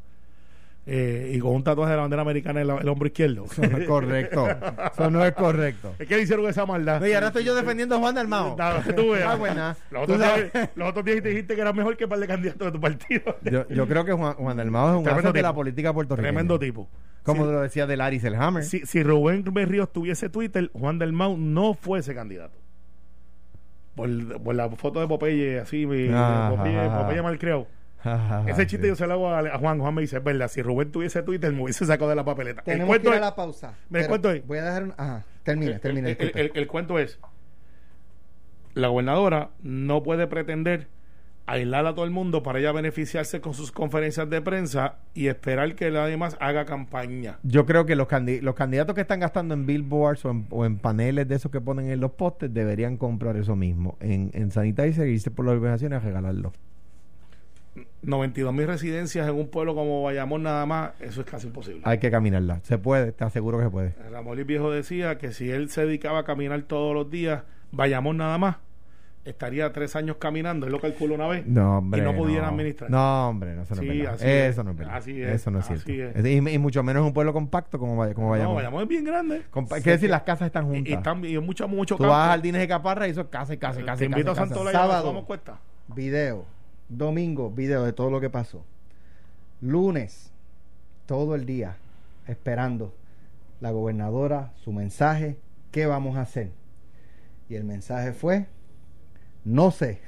[0.87, 3.45] Eh, y con un tatuaje de la bandera americana en la- el hombro izquierdo.
[3.45, 4.47] Eso no es correcto.
[4.93, 5.95] Eso no es correcto.
[5.97, 6.99] es que le hicieron esa maldad.
[7.01, 8.55] No, y ahora estoy yo defendiendo a Juan Dalmao.
[8.95, 9.27] Tú veas.
[9.33, 9.75] Ah, buena.
[9.89, 12.27] Los otros, días, los otros días te dijiste que era mejor que el par de
[12.27, 13.35] candidatos de tu partido.
[13.43, 15.55] Yo, yo creo que Juan, Juan Dalmao es un Tremendo de la tipo.
[15.55, 16.29] política puertorriqueña.
[16.31, 16.87] Tremendo tipo.
[17.23, 17.51] Como Sí.
[17.51, 18.63] lo decía de Larry Selhammer.
[18.63, 22.59] Si, si Rubén Berríos tuviese Twitter, Juan del Mau no fuese candidato.
[23.95, 26.89] Por, por la foto de Popeye, así, Ajá, Popeye.
[26.89, 27.67] Popeye malcriado.
[28.05, 28.89] Ajá, Ese chiste sí.
[28.89, 29.79] yo se lo hago a, a Juan.
[29.79, 32.61] Juan me dice, es verdad, si Rubén tuviese Twitter, me hubiese sacado de la papeleta.
[32.61, 33.73] el Tenemos que ir a la pausa.
[33.89, 34.93] Mira, el Pero cuento es- Voy a dejar un...
[34.97, 36.11] Ajá, termine, termine.
[36.11, 36.41] el, el- disculpe.
[36.41, 37.19] el- el cuento es,
[38.73, 40.87] la gobernadora no puede pretender
[41.47, 45.75] aislar a todo el mundo para ella beneficiarse con sus conferencias de prensa y esperar
[45.75, 47.37] que nadie más haga campaña.
[47.43, 50.65] Yo creo que los, candi- los candidatos que están gastando en billboards o en, o
[50.65, 54.49] en paneles de esos que ponen en los postes deberían comprar eso mismo en, en
[54.51, 56.51] sanitizer y irse por las organizaciones a regalarlo.
[58.03, 61.81] 92 mil residencias en un pueblo como Bayamón nada más, eso es casi imposible.
[61.83, 62.59] Hay que caminarla.
[62.63, 63.93] Se puede, te aseguro que se puede.
[64.11, 68.17] Ramón Luis Viejo decía que si él se dedicaba a caminar todos los días, Bayamón
[68.17, 68.57] nada más,
[69.25, 71.99] estaría tres años caminando, él lo calculó una vez, No, hombre.
[71.99, 72.49] y no pudiera no.
[72.49, 72.89] administrar.
[72.91, 74.13] No, hombre, no, eso no Sí, es verdad.
[74.15, 74.51] es.
[74.51, 74.95] Eso no es verdad.
[74.97, 76.19] Así es, Eso no es así cierto.
[76.19, 76.25] es.
[76.25, 78.55] Y, y mucho menos en un pueblo compacto como, como no, vayamos.
[78.55, 79.41] Bayamón es bien grande.
[79.51, 80.89] Compa- Quiere decir, las casas están Y, juntas.
[80.91, 82.13] y están, y mucho, mucho Tú campo.
[82.13, 83.99] vas a Jardines de Caparra y eso es casi, casi, casi.
[83.99, 84.63] Te invito a Santo.
[84.63, 85.01] Laya.
[85.01, 85.57] ¿cómo cuesta?
[85.87, 86.45] Video.
[86.89, 88.63] Domingo, video de todo lo que pasó.
[89.61, 90.31] Lunes,
[91.05, 91.77] todo el día,
[92.27, 92.93] esperando
[93.61, 95.37] la gobernadora, su mensaje,
[95.71, 96.51] ¿qué vamos a hacer?
[97.49, 98.47] Y el mensaje fue,
[99.43, 100.01] no sé.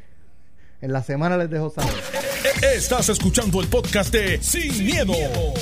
[0.81, 1.93] En la semana les dejo saber.
[2.61, 5.13] Estás escuchando el podcast de Sin, miedo,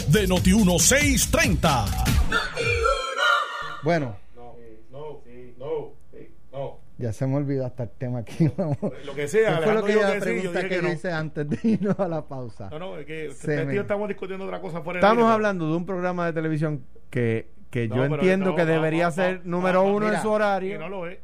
[0.10, 1.86] de Noti1630.
[3.84, 4.25] Bueno, No, no, no, no.
[6.98, 8.50] Ya se me olvidó hasta el tema aquí.
[8.58, 8.78] Vamos.
[9.06, 10.94] Lo que sea, ¿Qué fue lo que que yo pregunta dije que, que no.
[10.94, 12.70] hice antes de irnos a la pausa?
[12.70, 15.76] No, no, es que este me- tío estamos discutiendo otra cosa fuera Estamos hablando de
[15.76, 20.06] un programa de televisión que, que No, yo entiendo no, que debería ser número uno
[20.06, 20.80] mira, en su horario.
[20.80, 21.18] no lo es.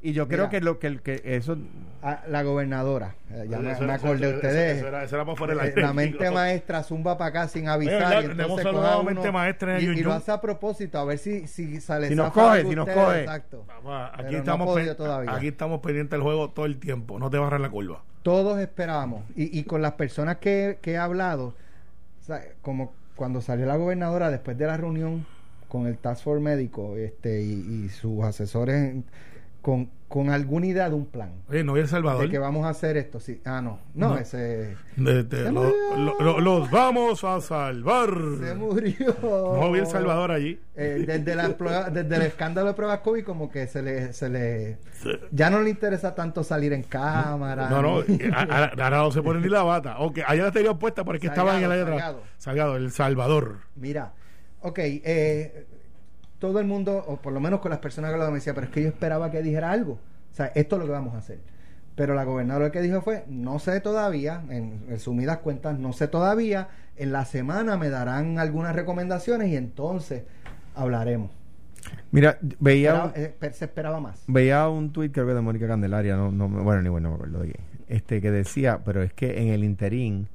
[0.00, 0.50] Y yo creo Mira.
[0.50, 1.56] que lo que, el- que eso
[2.00, 3.16] Ah, la gobernadora.
[3.32, 4.76] Eh, ya me, Eso me acordé de eso- ustedes.
[4.78, 7.68] Eso era, eso era para fuera del Eh, la mente maestra zumba para acá sin
[7.68, 8.22] avisar.
[8.22, 12.06] y entonces coja mente maestra y, lo hace a propósito, a ver si, si sale
[12.06, 13.20] Si nos coge, si nos ustedes, coge.
[13.22, 13.64] Exacto.
[14.12, 15.34] Aquí estamos todavía.
[15.34, 17.18] aquí estamos pendientes del juego todo el tiempo.
[17.18, 18.00] No te barras la curva.
[18.22, 19.24] Todos esperábamos.
[19.34, 21.54] Y, y con las personas que, que he hablado,
[22.20, 25.26] o sea, como cuando salió la gobernadora después de la reunión
[25.68, 28.94] con el Task Force médico este, y, y sus asesores,
[29.68, 31.30] con, con alguna idea de un plan.
[31.50, 32.22] Oye, no El Salvador.
[32.22, 33.42] De que vamos a hacer esto, sí.
[33.44, 33.80] Ah, no.
[33.92, 34.16] No, No.
[34.18, 35.74] ese De- de- Se lo- murió.
[35.98, 38.08] lo- lo- los vamos a salvar.
[38.42, 39.14] se murió.
[39.22, 40.58] No vi El Salvador allí.
[40.74, 44.30] Eh, desde, la prueba- desde el escándalo de pruebas COVID, como que se le, se
[44.30, 44.78] le.
[45.32, 47.68] Ya no le interesa tanto salir en cámara.
[47.68, 49.98] No, no, ni- ahora no se pone ni la bata.
[49.98, 51.98] Ok, allá la tenía puesta porque estaba en el aire atrás.
[52.00, 52.22] Salgado.
[52.38, 53.56] Salgado, El Salvador.
[53.76, 54.14] Mira,
[54.62, 55.66] ok, eh,
[56.38, 58.66] todo el mundo, o por lo menos con las personas que lo me decía, pero
[58.66, 59.92] es que yo esperaba que dijera algo.
[60.32, 61.38] O sea, esto es lo que vamos a hacer.
[61.96, 66.06] Pero la gobernadora lo que dijo fue, no sé todavía, en resumidas cuentas, no sé
[66.06, 70.22] todavía, en la semana me darán algunas recomendaciones y entonces
[70.76, 71.32] hablaremos.
[72.12, 74.22] Mira, veía Esperaba- eh, se esperaba más.
[74.26, 77.14] veía un tuit creo que de Mónica Candelaria, no, no, bueno, ni bueno, no me
[77.16, 80.28] acuerdo de quién, este, que decía, pero es que en el interín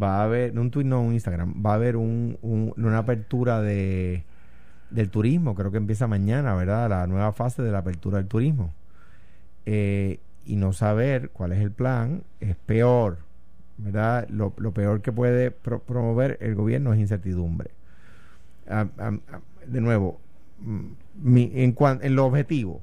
[0.00, 2.98] va a haber, no un tuit, no un Instagram, va a haber un, un- una
[2.98, 4.24] apertura de
[4.94, 6.88] del turismo, creo que empieza mañana, ¿verdad?
[6.88, 8.72] La nueva fase de la apertura del turismo.
[9.66, 13.18] Eh, y no saber cuál es el plan es peor,
[13.78, 14.28] ¿verdad?
[14.28, 17.70] Lo, peor que puede pro- promover el gobierno es incertidumbre.
[18.68, 20.20] Ah, ah, ah, de nuevo,
[20.60, 20.80] mm,
[21.22, 22.82] mi- en, cuan- en lo objetivo,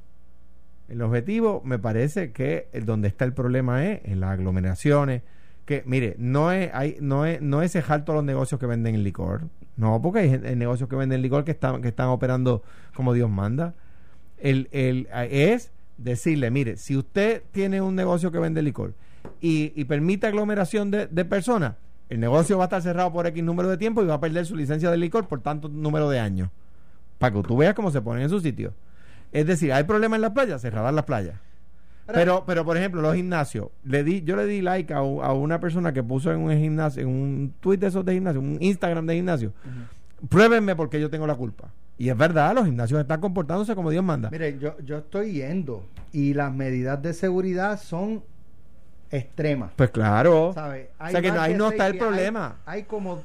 [0.89, 5.21] el objetivo me parece que donde está el problema es en las aglomeraciones,
[5.65, 9.03] que mire, no es, hay, no es, no es cejar todos los negocios que venden
[9.03, 9.43] licor,
[9.77, 12.63] no, porque hay, negocios que venden licor que están, que están operando
[12.95, 13.73] como Dios manda.
[14.37, 18.93] El, el, es decirle, mire, si usted tiene un negocio que vende licor
[19.39, 21.75] y, y permite aglomeración de, de personas,
[22.09, 24.45] el negocio va a estar cerrado por X número de tiempo y va a perder
[24.45, 26.49] su licencia de licor por tanto número de años.
[27.17, 28.73] Para que tú veas cómo se ponen en su sitio.
[29.31, 31.39] Es decir, hay problemas en las playas, cerrar las playas.
[32.13, 35.59] Pero, pero por ejemplo, los gimnasios, le di, yo le di like a, a una
[35.59, 39.05] persona que puso en un gimnasio, en un tweet de esos de gimnasio, un Instagram
[39.05, 39.53] de gimnasio,
[40.29, 41.71] pruébenme porque yo tengo la culpa.
[41.97, 44.29] Y es verdad, los gimnasios están comportándose como Dios manda.
[44.31, 48.23] Mire, yo, yo estoy yendo y las medidas de seguridad son
[49.11, 49.71] extremas.
[49.75, 50.51] Pues claro.
[50.53, 50.89] ¿sabe?
[50.99, 52.57] O sea que ahí no está el hay- problema.
[52.65, 53.21] Hay, como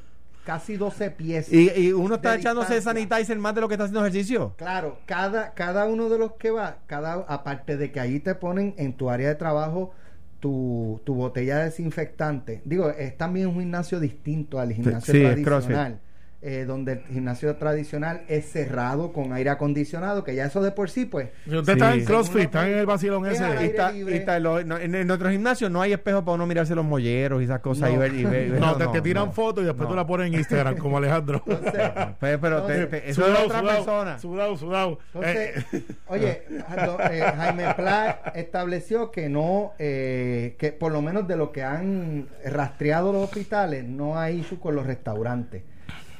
[0.47, 1.53] casi 12 pies.
[1.53, 3.09] Y, y uno está echándose distancia.
[3.09, 4.55] sanitizer más de lo que está haciendo ejercicio.
[4.57, 8.75] Claro, cada, cada uno de los que va, cada aparte de que ahí te ponen
[8.79, 9.93] en tu área de trabajo
[10.39, 12.63] tu, tu botella de desinfectante.
[12.65, 16.01] Digo, es también un gimnasio distinto al gimnasio sí, tradicional.
[16.43, 20.91] Eh, donde el gimnasio tradicional es cerrado con aire acondicionado, que ya eso de por
[20.91, 21.71] sí, pues, usted Sí.
[21.73, 23.63] está en CrossFit, está en el vacilón Es ese.
[23.63, 24.15] Y está- libre.
[24.15, 26.75] y está en, lo- no, en, en nuestro gimnasio no hay espejo para uno mirarse
[26.75, 27.95] los molleros y esas cosas No.
[27.95, 29.33] y ver, y ver- No, te, te tiran no.
[29.33, 29.91] fotos y después No.
[29.91, 31.43] tú la pones en Instagram, como Alejandro.
[31.47, 34.19] entonces, Pero, pero te- Entonces, te- eso es otra sudado, persona.
[34.19, 34.99] Sudado, sudado.
[35.15, 41.37] Entonces, Eh, oye, eh, Jaime Pla estableció que no, eh, que por lo menos de
[41.37, 45.63] lo que han rastreado los hospitales, no hay issue con los restaurantes.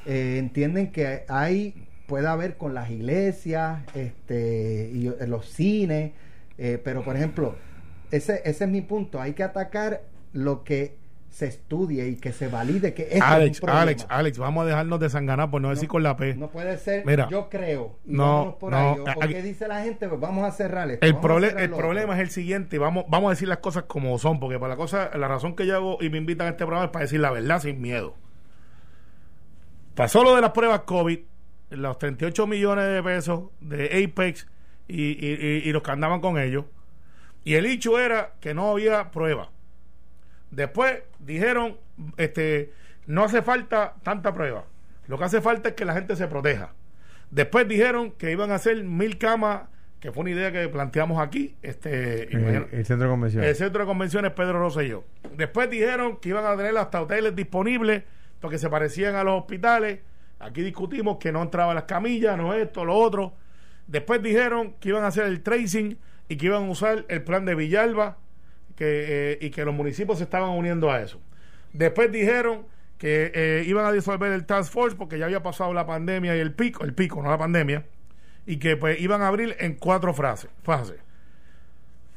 [0.07, 6.13] Eh, entienden que hay, puede haber con las iglesias, este, y eh, los cines,
[6.57, 7.55] eh, pero por ejemplo,
[8.11, 10.95] ese, ese es mi punto, hay que atacar lo que
[11.29, 13.81] se estudie y que se valide que eso Alex, es un problema.
[13.81, 16.35] Alex, Alex, vamos a dejarnos de sanganar por no, decir con la P.
[16.35, 17.97] No puede ser, Mira, yo creo.
[18.05, 18.99] No, por no, ahí.
[18.99, 20.07] ¿O aquí- ¿Por qué dice la gente?
[20.07, 21.05] Pues vamos a cerrar esto.
[21.05, 24.39] El, cerrar el problema es el siguiente, vamos, vamos a decir las cosas como son,
[24.39, 26.85] porque para la cosa, la razón que yo hago y me invitan a este programa
[26.85, 28.15] es para decir la verdad sin miedo.
[29.97, 31.19] Pasó lo de las pruebas COVID,
[31.71, 34.47] los 38 millones de pesos de Apex
[34.87, 36.65] y, y- y- y los que andaban con ellos,
[37.43, 39.49] y el hecho era que no había prueba.
[40.51, 41.77] Después dijeron,
[42.17, 42.71] este,
[43.07, 44.65] no hace falta tanta prueba.
[45.07, 46.73] Lo que hace falta es que la gente se proteja.
[47.31, 49.63] Después dijeron que iban a hacer mil camas,
[49.99, 51.55] que fue una idea que planteamos aquí.
[51.63, 53.49] Este, el, el centro de convenciones.
[53.49, 55.03] el centro de convenciones Pedro Rosselló.
[55.35, 58.03] Después dijeron que iban a tener hasta hoteles disponibles
[58.39, 59.99] porque se parecían a los hospitales.
[60.39, 63.33] Aquí discutimos que no entraban las camillas, no esto, lo otro.
[63.87, 65.97] Después dijeron que iban a hacer el tracing
[66.29, 68.17] y que iban a usar el plan de Villalba
[68.75, 71.19] que, eh, y que los municipios se estaban uniendo a eso.
[71.73, 72.65] Después dijeron
[72.97, 76.39] que eh, iban a disolver el Task Force porque ya había pasado la pandemia y
[76.39, 77.85] el pico, el pico, no la pandemia,
[78.45, 80.97] y que pues iban a abrir en cuatro frases, fases.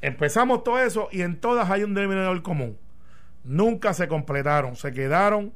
[0.01, 2.79] Empezamos todo eso y en todas hay un denominador común.
[3.45, 5.53] Nunca se completaron, se quedaron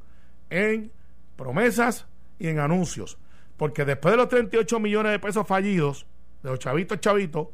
[0.49, 0.91] en
[1.35, 2.07] promesas
[2.39, 3.17] y en anuncios.
[3.57, 6.05] Porque después de los 38 millones de pesos fallidos,
[6.43, 7.47] de los chavitos chavitos,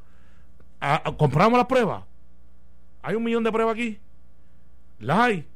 [1.17, 2.03] compramos las pruebas.
[3.03, 3.99] ¿Hay un millón de pruebas aquí?
[4.99, 5.47] ¿Las hay?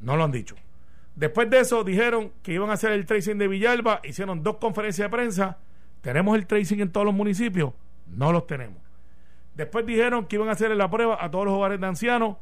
[0.00, 0.56] No lo han dicho.
[1.14, 5.06] Después de eso dijeron que iban a hacer el tracing de Villalba, hicieron dos conferencias
[5.06, 5.58] de prensa.
[6.00, 7.72] ¿Tenemos el tracing en todos los municipios?
[8.06, 8.78] No los tenemos.
[9.54, 12.36] Después dijeron que iban a hacer la prueba a todos los hogares de ancianos.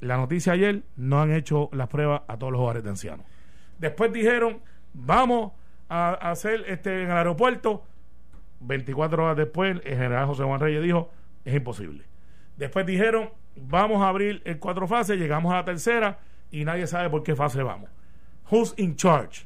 [0.00, 3.26] La noticia ayer, no han hecho las pruebas a todos los hogares de ancianos.
[3.84, 4.60] Después dijeron,
[4.94, 5.52] vamos
[5.90, 7.84] a, a hacer este en el aeropuerto.
[8.60, 11.10] 24 horas después, el general José Juan Reyes dijo,
[11.44, 12.04] es imposible.
[12.56, 16.18] Después dijeron, vamos a abrir en cuatro fases, llegamos a la tercera
[16.50, 17.90] y nadie sabe por qué fase vamos.
[18.50, 19.44] Who's in charge?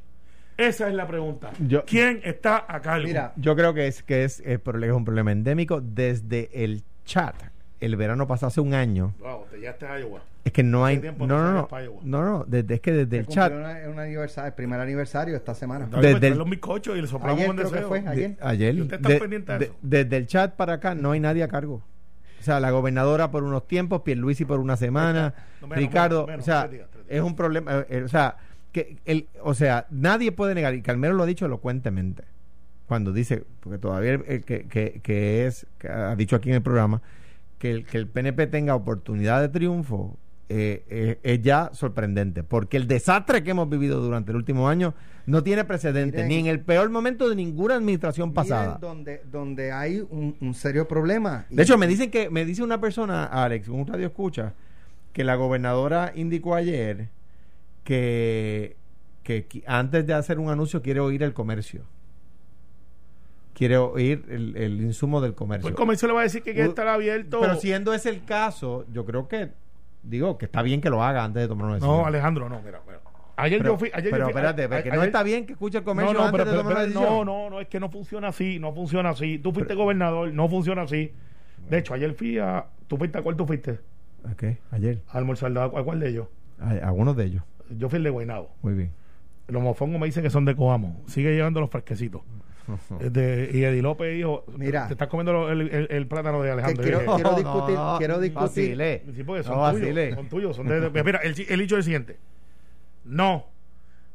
[0.56, 1.50] Esa es la pregunta.
[1.58, 3.06] Yo- ¿Quién está a cargo?
[3.06, 6.82] Mira, Yo creo que es que es, el problema- es un problema endémico desde el
[7.04, 7.34] chat.
[7.80, 9.14] El verano pasado hace un año.
[9.20, 10.20] Wow, te ya estás Iowa.
[10.44, 10.96] Es que no hay.
[10.96, 11.68] ¿Qué tiempo No, no no, no.
[11.68, 12.00] para Iowa?
[12.02, 12.44] No, no.
[12.44, 13.52] Desde, es que desde se el chat.
[13.52, 15.86] una- un aniversario, el primer aniversario esta semana.
[15.86, 17.88] Desde Desde el- los bizcochos y le soplamos Ayer un creo que deseo.
[17.88, 18.36] fue, de- ayer.
[18.40, 18.74] ayer.
[18.74, 19.74] ¿Y usted está de- pendiente de de- eso?
[19.82, 21.82] desde el chat para acá no hay nadie a cargo.
[22.40, 26.28] O sea, la gobernadora por unos tiempos, Pierluisi por una semana, No, menos, Ricardo, menos,
[26.28, 27.16] menos, o sea, tres días, tres días.
[27.18, 28.36] es un problema, eh, eh, o sea,
[28.72, 32.24] que el, o sea, nadie puede negar y Carmelo lo ha dicho elocuentemente
[32.86, 36.56] cuando dice, porque todavía el- el que, que, que es, que ha dicho aquí en
[36.56, 37.02] el programa,
[37.58, 40.16] que el, que el PNP tenga oportunidad de triunfo
[40.50, 44.94] eh, eh, es ya sorprendente, porque el desastre que hemos vivido durante el último año
[45.26, 46.28] no tiene precedentes, Miren.
[46.28, 48.78] ni en el peor momento de ninguna administración pasada.
[48.80, 51.44] Donde, donde hay un, un serio problema.
[51.50, 54.54] De hecho, me dicen que me dice una persona, Alex, un radio escucha,
[55.12, 57.08] que la gobernadora indicó ayer
[57.84, 58.76] que,
[59.22, 61.82] que antes de hacer un anuncio quiere oír el comercio.
[63.58, 65.62] Quiere oír el, el insumo del comercio.
[65.62, 67.40] Pues el comercio le va a decir que quiere U- estar abierto.
[67.40, 69.50] Pero siendo ese el caso, yo creo que,
[70.04, 71.96] digo, que está bien que lo haga antes de tomar una decisión.
[71.98, 73.00] No, Alejandro, no, mira, mira.
[73.36, 73.90] Ayer Pero, yo fui.
[73.92, 75.90] Ayer pero yo fui- espérate, a- a- no ayer- está bien que escuche el No,
[75.90, 78.58] comercio no, antes pero, de tomar pero- no, no, no, es que no funciona así,
[78.60, 79.38] no funciona así.
[79.40, 81.12] Tú fuiste gobernador, no funciona así.
[81.68, 82.64] De hecho, ayer fui a.
[82.86, 83.80] ¿Tú fuiste a cuál tú fuiste?
[84.32, 85.02] Ok, ayer.
[85.08, 86.28] A almorzar, ¿a cuál de ellos?
[86.60, 87.42] A- algunos de ellos.
[87.76, 88.50] Yo fui el de Guaynabo.
[88.62, 88.92] Muy bien.
[89.48, 91.00] Los mofongos me dicen que son de Coamo.
[91.06, 92.22] Sigue llegando los fresquecitos.
[93.00, 94.86] Este, y Eddie López dijo: Mira.
[94.86, 96.82] Te estás comiendo el, el- el plátano de Alejandro.
[96.82, 98.42] quiero, dije, quiero discutir, no, quiero discutir.
[98.48, 99.02] vacile.
[99.14, 100.14] Sí, porque son No tuyos.
[100.14, 100.56] Son tuyos.
[100.56, 102.16] Son de, de- mira, el, el dicho es el siguiente.
[103.04, 103.46] No.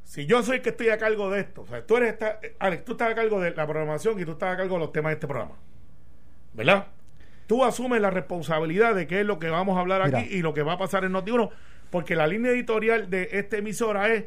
[0.04, 2.40] Si yo soy el que estoy a cargo de esto, o sea, tú eres, esta-
[2.60, 4.92] Alex, tú estás a cargo de la programación y tú estás a cargo de los
[4.92, 5.56] temas de este programa.
[6.54, 6.88] ¿Verdad?
[7.48, 10.20] Tú asumes la responsabilidad de qué es lo que vamos a hablar Mira.
[10.20, 11.50] aquí y lo que va a pasar en Noti1,
[11.90, 14.26] porque la línea editorial de esta emisora es,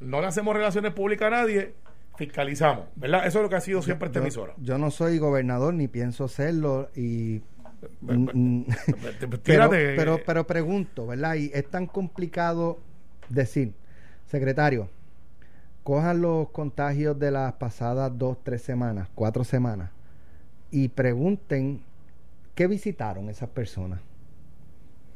[0.00, 1.74] no le hacemos relaciones públicas a nadie,
[2.18, 3.26] fiscalizamos, ¿verdad?
[3.26, 4.54] Eso es lo que ha sido siempre esta yo, emisora.
[4.58, 7.40] yo no soy gobernador ni pienso serlo y
[9.44, 11.36] pero, pero pero pregunto, ¿verdad?
[11.36, 12.78] Y es tan complicado
[13.28, 13.72] decir,
[14.26, 14.88] secretario,
[15.84, 19.90] cojan los contagios de las pasadas dos, tres semanas, cuatro semanas
[20.70, 21.80] y pregunten
[22.54, 24.00] qué visitaron esas personas.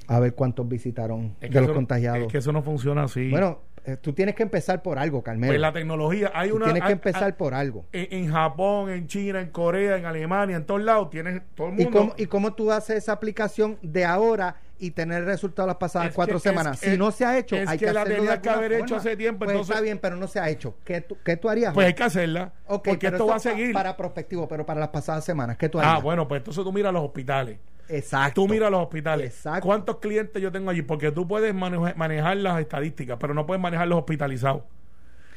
[0.09, 2.23] A ver cuántos visitaron es que de los eso- contagiados.
[2.27, 3.31] Es que eso no funciona así.
[3.31, 3.61] Bueno,
[4.01, 5.51] tú tienes que empezar por algo, Carmelo.
[5.51, 6.67] pues la tecnología, hay Tú una...
[6.67, 7.85] tienes que empezar hay- por algo.
[7.93, 11.81] en, en Japón, en China, en Corea, en Alemania, en todos lados, tienes todo el
[11.81, 11.99] ¿Y mundo.
[11.99, 16.09] cómo, ¿Y cómo tú haces esa aplicación de ahora y tener el resultado las pasadas
[16.09, 16.83] Es cuatro que- semanas?
[16.83, 19.17] es si no se ha hecho, hay que que, la tenías que haber hecho hace
[19.17, 20.75] tiempo, Pues entonces- está bien, pero no se ha hecho.
[20.85, 21.73] ¿Qué tú, qué tú harías?
[21.73, 22.53] Pues hay que hacerla.
[22.67, 23.73] Ok, porque esto va a seguir.
[23.73, 25.95] Para prospectivo, pero para las pasadas semanas, ¿qué tú harías?
[25.97, 27.59] Ah, bueno, pues entonces tú miras los hospitales.
[27.89, 28.43] Exacto.
[28.43, 29.35] Tú miras los hospitales.
[29.35, 29.67] Exacto.
[29.67, 30.83] ¿Cuántos clientes yo tengo allí?
[30.83, 34.63] Porque tú puedes manejar, manejar las estadísticas, pero no puedes manejar los hospitalizados.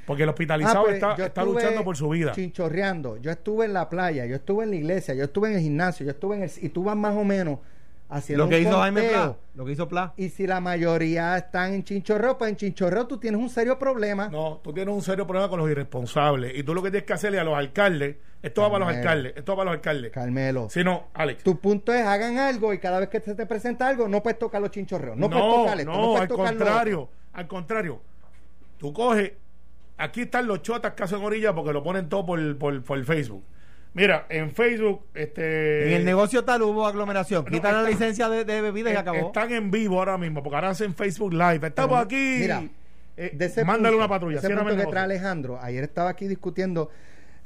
[0.05, 2.31] Porque el Ah, hospitalizado pues, está, está luchando por su vida.
[2.31, 3.17] Chinchorreando.
[3.17, 6.05] Yo estuve en la playa, yo estuve en la iglesia, yo estuve en el gimnasio,
[6.05, 6.51] yo estuve en el.
[6.61, 7.59] Y tú vas más o menos
[8.15, 9.09] haciendo Lo que un hizo Jaime.
[9.09, 9.35] Pla.
[9.55, 10.13] Lo que hizo Pla.
[10.17, 14.29] Y si la mayoría están en Chinchorreo, pues en Chinchorreo tú tienes un serio problema.
[14.29, 16.57] No, tú tienes un serio problema con los irresponsables.
[16.57, 19.33] Y tú lo que tienes que hacerle a los alcaldes, esto va para los alcaldes,
[19.35, 20.11] esto va para los alcaldes.
[20.11, 20.69] Carmelo.
[20.69, 21.43] Si no, Alex.
[21.43, 24.39] Tu punto es hagan algo y cada vez que se te presenta algo no puedes
[24.39, 25.17] tocar los chinchorreos.
[25.17, 28.01] No, puedes tocar esto, no, no, puedes al tocar contrario, al contrario.
[28.77, 29.33] Tú coges,
[29.97, 33.43] aquí están los chotas que hacen orilla porque lo ponen todo por, por, por Facebook.
[33.95, 35.87] Mira, en Facebook, este.
[35.87, 37.45] En el negocio tal hubo aglomeración.
[37.45, 39.27] No, Quitan la licencia de, de bebida y acabó.
[39.27, 41.65] Están en vivo ahora mismo, porque ahora hacen Facebook Live.
[41.65, 42.37] Estamos aquí.
[42.41, 42.63] mira,
[43.17, 44.39] Eh, de ese mándale punto, una patrulla.
[44.39, 45.57] Ese punto que trae Alejandro.
[45.61, 46.91] Ayer estaba aquí discutiendo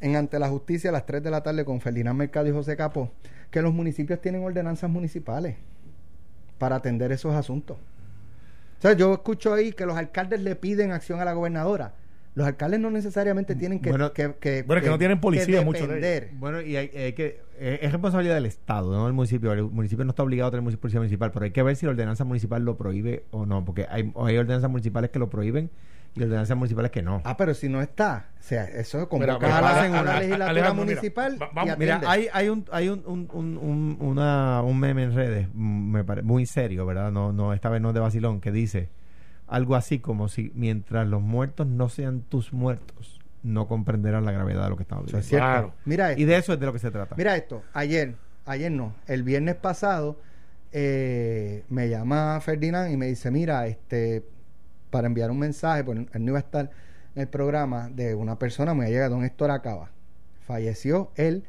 [0.01, 2.75] en ante la justicia a las 3 de la tarde con Ferdinand Mercado y José
[2.75, 3.11] Capó
[3.51, 5.55] que los municipios tienen ordenanzas municipales
[6.57, 7.77] para atender esos asuntos.
[7.77, 11.93] O sea, yo escucho ahí que los alcaldes le piden acción a la gobernadora.
[12.39, 13.89] Los alcaldes no necesariamente tienen que...
[13.89, 16.29] Bueno, que, que- bueno, es que no tienen policía, muchos de.
[16.39, 19.51] Bueno, y hay, hay que, eh, es responsabilidad del Estado, no del municipio.
[19.51, 21.91] El municipio no está obligado a tener policía municipal, pero hay que ver si la
[21.91, 25.69] ordenanza municipal lo prohíbe o no, porque hay, hay ordenanzas municipales que lo prohíben
[26.15, 27.21] y ordenanzas municipales que no.
[27.25, 29.99] Ah, pero si no está, o sea, eso convoca mira, a, la, Ale- a la
[29.99, 33.29] Ale- legislatura Alejandro, mira, municipal va- y vamos- Mira, hay, hay un hay un, un,
[33.33, 37.11] un, un- una- un meme en redes mm, me pare- muy serio, ¿verdad?
[37.11, 38.89] No, no, esta vez no es de vacilón, que dice
[39.49, 44.63] algo así como si mientras los muertos no sean tus muertos, no comprenderán la gravedad
[44.63, 45.47] de lo que estamos Eso es viviendo.
[45.47, 45.67] cierto.
[45.69, 45.81] Claro.
[45.85, 46.21] Mira esto.
[46.21, 47.15] Y de eso es de lo que se trata.
[47.15, 50.19] Mira esto, ayer, ayer no, el viernes pasado
[50.71, 54.23] eh, me llama Ferdinand y me dice, mira, este,
[54.89, 56.69] para enviar un mensaje, pues él no iba a estar
[57.15, 59.89] en el programa de una persona muy allegada, don Héctor Acaba.
[60.45, 61.43] Falleció él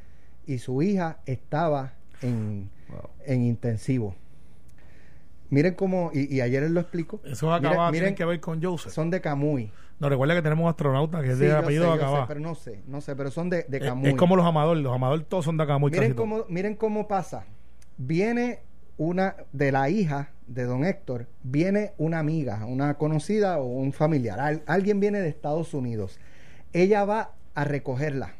[0.46, 3.08] y su hija estaba en, Wow.
[3.24, 4.16] en intensivo.
[5.50, 7.20] Miren cómo, y, y ayer él lo explicó.
[7.24, 8.92] Eso acaba Miren- tiene miren, que ver con Joseph.
[8.92, 9.70] son de Camuy.
[9.98, 12.26] No, recuerda que tenemos un astronauta que es Sí, de apellido Acabá.
[12.26, 14.10] pero no sé, no sé, pero son de, Camuy.
[14.10, 15.90] es como los Amador, los Amador todos son de Acamuy.
[15.90, 17.44] miren cómo, miren cómo pasa.
[17.98, 18.60] Viene
[18.96, 24.40] una de la hija de don Héctor, viene una amiga, una conocida o un familiar.
[24.40, 26.18] Al- alguien viene de Estados Unidos.
[26.72, 28.34] Ella va a recogerla.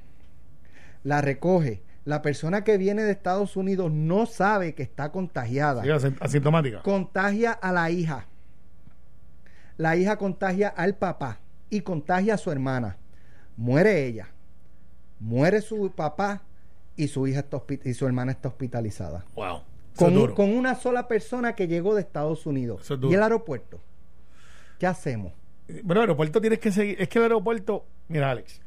[1.03, 1.83] La recoge.
[2.05, 5.83] La persona que viene de Estados Unidos no sabe que está contagiada.
[5.83, 6.83] Sí, asin- asintomática.
[6.83, 8.27] Contagia a la hija.
[9.77, 11.39] La hija contagia al papá
[11.71, 12.97] y contagia a su hermana.
[13.57, 14.29] Muere ella.
[15.19, 16.43] Muere su papá
[16.97, 19.25] y su hija está y su hermana está hospitalizada.
[19.35, 19.63] Wow.
[19.97, 22.91] Con, un- una sola persona que llegó de Estados Unidos.
[22.91, 23.81] Es y el aeropuerto.
[24.79, 25.33] ¿Qué hacemos?
[25.83, 27.01] Bueno, el aeropuerto tienes que seguir.
[27.01, 28.61] Es que el aeropuerto, mira, Alex,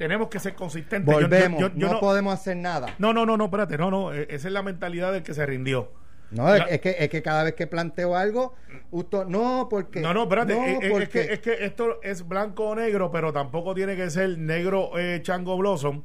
[0.00, 1.14] tenemos que ser consistentes.
[1.14, 1.60] Yo- Volvemos.
[1.60, 2.94] yo- yo no, no, podemos hacer nada.
[2.98, 4.14] no, no, no, no, espérate, no, no.
[4.14, 5.92] eh, Esa es la mentalidad del que se rindió.
[6.30, 8.54] No, La- es, que, es que cada vez que planteo algo,
[8.90, 10.00] usted, no, porque.
[10.00, 10.54] No, no, espérate.
[10.54, 13.94] no, eh, eh, es, que, es que esto es blanco o negro, pero tampoco tiene
[13.94, 16.02] que ser negro eh, chango blossom,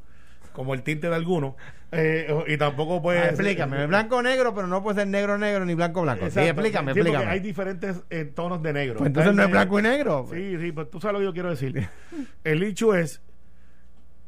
[0.51, 1.53] como el tinte de algunos.
[1.93, 3.19] eh, y tampoco puede.
[3.19, 6.29] Ah, explícame, blanco o negro, pero no puede ser negro negro ni blanco blanco.
[6.29, 7.31] Sí, explícame, Sí, explícame.
[7.31, 8.97] Hay diferentes eh, tonos de negro.
[8.97, 10.25] Pues entonces no es blanco y negro.
[10.33, 11.87] Sí, sí, pues tú sabes lo que yo quiero decir.
[12.43, 13.21] El hecho es,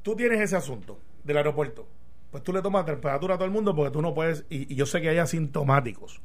[0.07, 1.85] tú tienes ese asunto del aeropuerto.
[2.31, 4.85] Pues tú le tomas temperatura a todo el mundo porque tú no puedes, y, yo
[4.85, 6.21] sé que hay asintomáticos,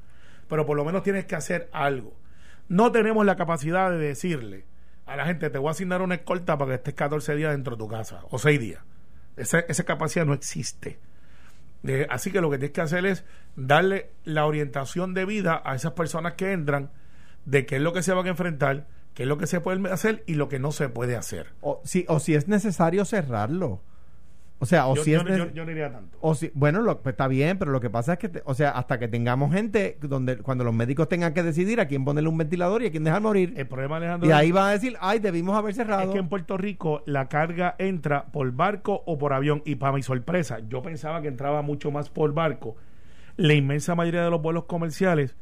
[0.46, 2.16] pero por lo menos tienes que hacer algo.
[2.68, 4.66] No tenemos la capacidad de decirle
[5.04, 7.74] a la gente, te voy a asignar una escolta para que estés 14 días dentro
[7.74, 8.84] de tu casa, o 6 días.
[9.36, 11.00] Esa, esa capacidad no existe.
[11.82, 13.24] Eh, así que lo que tienes que hacer es
[13.56, 16.92] darle la orientación de vida a esas personas que entran
[17.46, 19.90] de qué es lo que se van a enfrentar, qué es lo que se puede
[19.90, 21.48] hacer y lo que no se puede hacer.
[21.60, 23.80] O si, o si es necesario cerrarlo.
[24.58, 26.16] O sea, o yo, si es yo- no iría tanto.
[26.20, 28.54] O si, bueno, lo, pues está bien, pero lo que pasa es que, te- o
[28.54, 32.28] sea, hasta que tengamos gente donde cuando los médicos tengan que decidir a quién ponerle
[32.28, 34.96] un ventilador y a quién dejar morir, El problema, Alejandro, y ahí van a decir,
[35.00, 36.12] ay, debimos haber es cerrado.
[36.12, 39.62] que en Puerto Rico la carga entra por barco o por avión.
[39.64, 42.76] Y para mi sorpresa, yo pensaba que entraba mucho más por barco.
[43.36, 45.34] La inmensa mayoría de los vuelos comerciales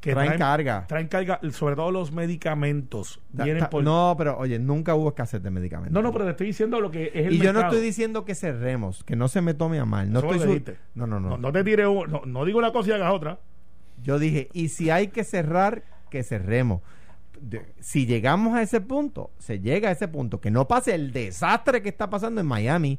[0.00, 0.86] que Traen carga.
[0.88, 3.20] traen carga, sobre todo los medicamentos.
[3.32, 5.92] Da- vienen ta- por- No, pero oye, nunca hubo escasez de medicamentos.
[5.92, 8.24] no, no, pero te estoy diciendo lo que es el y yo no estoy diciendo
[8.24, 10.10] que cerremos, que no se me tome a mal.
[10.10, 12.58] No Eso estoy su- no, no, no, No, no te tires, un- no, no digo
[12.58, 13.38] una cosa y hagas otra.
[14.02, 16.80] Yo dije, y si hay que cerrar, que cerremos.
[17.40, 21.12] De- si llegamos a ese punto, se llega a ese punto, que no pase el
[21.12, 22.98] desastre que está pasando en Miami,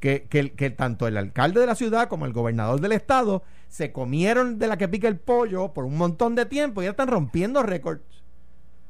[0.00, 3.42] que, que, que tanto el alcalde de la ciudad como el gobernador del estado
[3.76, 6.92] se comieron de la que pica el pollo por un montón de tiempo y ya
[6.92, 8.00] están rompiendo récords.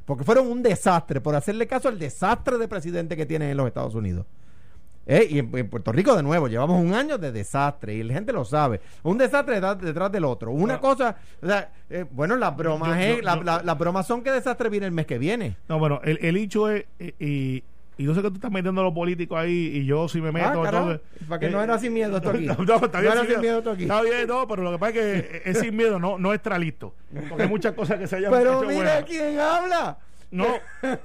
[0.05, 3.67] Porque fueron un desastre, por hacerle caso al desastre de presidente que tienen en los
[3.67, 4.27] Estados Unidos.
[5.05, 8.15] Eh, y en, en Puerto Rico, de nuevo, llevamos un año de desastre y la
[8.15, 8.81] gente lo sabe.
[9.03, 10.53] Un desastre detrás, detrás del otro.
[10.53, 12.91] Una cosa, o sea, eh, bueno, las bromas,
[13.23, 15.57] la- la- las bromas son que desastre viene el mes que viene.
[15.69, 17.63] No, bueno, el, el hecho es, eh,
[17.99, 20.33] y, yo sé que tú estás metiendo a los políticos ahí, y yo si me
[20.33, 20.63] meto...
[20.63, 22.47] Ah, entonces- para que eh, no era sin miedo esto aquí.
[22.47, 23.83] No, no, está bien, No era sin miedo esto aquí.
[23.83, 26.59] Está bien, no, pero lo que pasa es que es sin miedo, no, no extra
[26.59, 26.95] listo.
[27.29, 29.05] Porque hay muchas cosas que se hayan Pero hecho mira buenas.
[29.05, 29.99] quién habla.
[30.29, 30.47] No,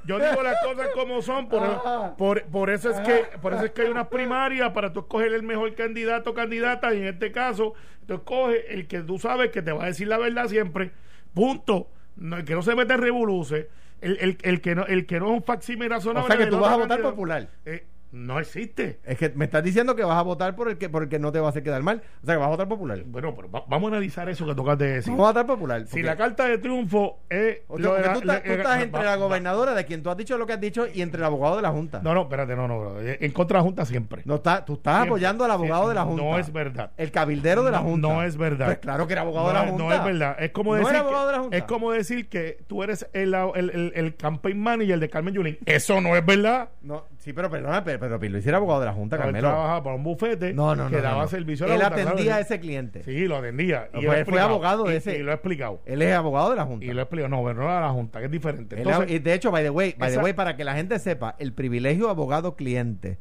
[0.05, 2.15] yo digo las cosas como son, por, Ajá.
[2.17, 5.31] por, por eso es que por eso es que hay unas primarias para tú escoger
[5.33, 7.75] el mejor candidato o candidata y en este caso
[8.07, 10.91] tú escoges el que tú sabes que te va a decir la verdad siempre,
[11.35, 13.69] punto, no, el que no se mete en revoluce,
[14.01, 16.25] el, el, el que no el que no es un facsímil razonable.
[16.25, 17.47] O sea que tú vas a votar popular.
[17.65, 18.99] Eh, No existe.
[19.05, 21.17] Es que me estás diciendo que vas a votar por el que, por el que
[21.19, 22.01] no te va a hacer quedar mal.
[22.21, 23.01] O sea, que vas a votar popular.
[23.05, 25.11] Bueno, pero va- vamos a analizar eso que tocas de decir.
[25.11, 25.87] Vamos a votar popular.
[25.87, 27.59] Si la carta de triunfo es.
[27.67, 30.03] o sea, porque la- tú, estás, la- tú estás va- entre la gobernadora, de quien
[30.03, 32.01] tú has dicho lo que has dicho, y entre el abogado de la Junta.
[32.03, 32.95] No, no, espérate, no, no, bro.
[33.01, 34.21] En contra de la Junta siempre.
[34.25, 35.09] No está, tú estás Siempre.
[35.11, 36.23] apoyando al abogado de la Junta.
[36.23, 36.91] No es verdad.
[36.97, 38.07] El cabildero de la No, Junta.
[38.09, 38.65] no es verdad.
[38.65, 39.83] Pues claro que era abogado de no, la Junta.
[39.85, 40.35] no es verdad.
[40.39, 40.89] Es como ¿No decir.
[40.95, 41.57] era que- abogado de la Junta?
[41.57, 45.57] Es como decir que tú eres el, el, el, el campaign manager de Carmen Yulín.
[45.65, 46.69] Eso no es verdad.
[46.81, 49.47] No, sí, pero perdona, pero, pero Pirlo era abogado de la Junta, Él Carmelo.
[49.47, 52.37] trabajaba para un bufete No, no, que daba servicio a la Él Junta, atendía claro
[52.37, 53.03] a ese cliente.
[53.03, 53.89] Sí, lo atendía.
[53.93, 55.17] Y pues, él fue abogado de ese.
[55.17, 55.81] Y, lo he explicado.
[55.85, 56.85] Él es abogado de la Junta.
[56.85, 57.29] Y lo he explicado.
[57.29, 58.75] No, pero no era la Junta, que es diferente.
[58.75, 60.75] Él Entonces, es- y de hecho, by the way, by the way, para que la
[60.75, 63.17] gente sepa, el privilegio abogado-cliente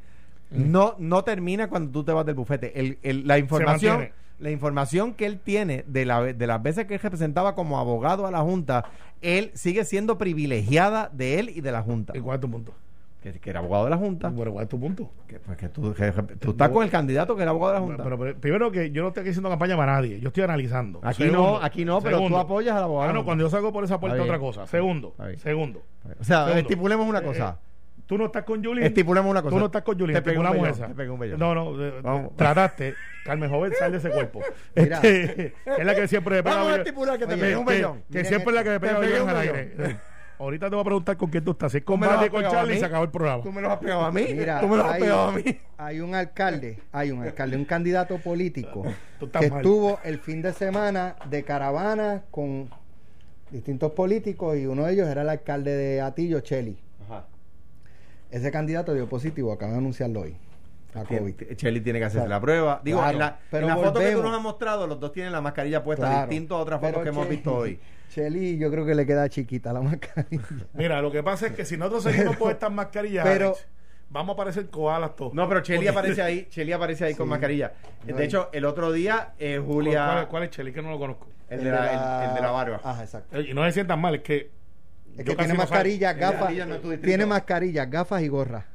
[0.51, 2.79] no, no termina cuando tú te vas del bufete.
[2.79, 6.95] El- el- la información la información que él tiene de, la, de las veces que
[6.95, 8.87] él representaba como abogado a la Junta,
[9.21, 12.17] él sigue siendo privilegiada de él y de la Junta.
[12.17, 12.73] ¿Y cuál es tu punto?
[13.23, 14.31] Que, que era abogado de la Junta.
[14.31, 15.11] Bueno, ¿cuál es tu punto?
[15.27, 16.11] Que, pues, que tú, que-
[16.41, 18.03] tú estás con el candidato que era abogado de la Junta.
[18.05, 21.01] Pero, pero, primero que yo no estoy aquí haciendo campaña para nadie, yo estoy analizando.
[21.03, 22.37] Aquí Segundo, no, aquí no, pero segundo.
[22.39, 23.11] tú apoyas al abogado.
[23.11, 24.67] Ah, no, cuando yo salgo por esa puerta otra cosa.
[24.67, 25.83] Segundo, segundo.
[26.19, 26.61] O sea, Segundo.
[26.61, 27.59] estipulemos una Eh, cosa.
[28.07, 28.83] Tú no estás con Julín.
[28.85, 29.55] Estipulemos una cosa.
[29.55, 30.15] Tú no estás con Julín.
[30.17, 30.89] Te vellón, esa.
[30.89, 31.39] te pegué un vellón.
[31.39, 31.81] No, no.
[31.85, 32.35] eh, Vamos.
[32.37, 32.95] Trataste.
[33.25, 34.41] Carmen Joven, sal de ese cuerpo.
[34.75, 34.97] Mira.
[34.97, 37.67] Este, es la que siempre me pega Vamos a estipular que te Oye, pegué un
[37.67, 38.03] que, vellón.
[38.11, 38.97] que siempre es la que me pega
[39.31, 39.97] al aire.
[40.41, 41.71] Ahorita te voy a preguntar con quién tú estás.
[41.71, 43.43] Si es con me lo Bradley has con Charlie se acabó el programa.
[43.43, 44.25] Tú me lo has pegado a mí.
[44.35, 45.45] Mira, tú me lo has hay, pegado a mí.
[45.77, 48.85] hay un alcalde, hay un alcalde, un candidato político
[49.21, 49.59] Tú estás que mal.
[49.61, 52.71] estuvo el fin de semana de caravana con
[53.51, 56.79] distintos políticos y uno de ellos era el alcalde de Atillo, Cheli.
[58.31, 60.37] Ese candidato dio positivo, acaba de anunciarlo hoy.
[60.95, 61.35] A COVID.
[61.57, 62.29] Tiene- que hacerse Claro.
[62.31, 62.81] la prueba.
[62.85, 65.13] Digo, Claro, en la, pero en la foto que tú nos has mostrado, los dos
[65.13, 66.27] tienen la mascarilla puesta, Claro.
[66.29, 67.79] distinto a otras fotos que hemos visto hoy.
[68.11, 70.43] Cheli, yo creo que le queda chiquita la mascarilla.
[70.75, 73.55] Mira, lo que pasa es que si nosotros seguimos con estas mascarillas, pero-
[74.13, 75.33] vamos a parecer koalas todos.
[75.35, 77.73] No, pero Porque- aparece ahí, Chely aparece ahí con mascarilla.
[78.05, 80.05] De hecho, el otro día, eh, ¿Cuál, Julia...
[80.07, 80.73] cuál- cuál es Chely?
[80.73, 81.29] Que no lo conozco.
[81.49, 82.81] El de la, el- el de la barba.
[82.83, 83.37] Ajá, exacto.
[83.39, 84.51] Eh, Y no se sientan mal, es que.
[85.19, 86.53] Es que tiene mascarillas, de gafas.
[86.67, 86.99] No.
[86.99, 88.67] Tiene mascarillas, gafas y gorra.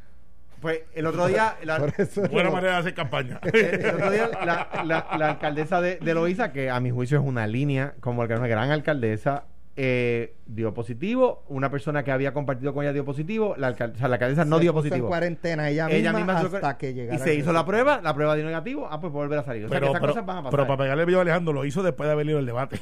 [0.66, 1.57] Pues el otro día...
[1.63, 3.39] la- Por eso Buena manera de hacer campaña.
[3.53, 7.24] el otro día la, la- la alcaldesa de, de Loíza, que a mi juicio es
[7.24, 9.43] una línea, como que una gran alcaldesa,
[9.76, 11.43] eh, dio positivo.
[11.49, 13.53] Una persona que había compartido con ella dio positivo.
[13.59, 15.05] La, alcal- o sea, la alcaldesa no Se dio puso positivo.
[15.05, 18.34] en cuarentena ella, Ella misma, hasta que llegara y se hizo la prueba, la prueba
[18.36, 19.66] dio negativo, ah, pues puede volver a salir.
[19.66, 20.51] O sea, que pero, esas pero, cosas van a pasar.
[20.51, 22.80] pero para pegarle el video a Alejandro lo hizo después de haber ido el debate.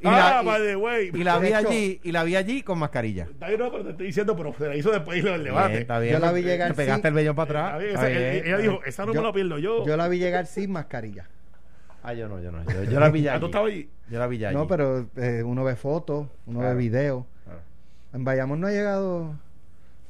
[0.00, 1.10] Y la- ah, y- by the way.
[1.12, 3.24] y la vi allí, y la vi allí con mascarilla.
[3.24, 5.42] Está bien, no, pero te estoy diciendo, pero se la hizo después de ir al
[5.44, 5.68] debate.
[5.70, 6.12] Bien, está bien.
[6.14, 7.80] Yo la vi llegar te pegaste sin- el vellón para Está atrás.
[7.82, 8.82] bien, Está esa- bien, ella dijo, bien.
[8.86, 9.86] esa no Yo- me la pierdo yo.
[9.86, 11.28] Yo la vi llegar sin mascarilla.
[12.04, 12.64] Ah, yo no, yo no.
[12.72, 13.34] Yo, yo la vi ya.
[13.34, 13.50] Ah, ¿tú allí.
[13.50, 13.90] estabas allí?
[14.08, 14.52] Yo la vi ya.
[14.52, 14.68] No, allí.
[14.68, 16.76] pero eh, uno ve fotos, uno Claro.
[16.76, 17.24] ve videos.
[17.44, 17.60] Claro.
[18.14, 19.34] En Bayamón no ha llegado.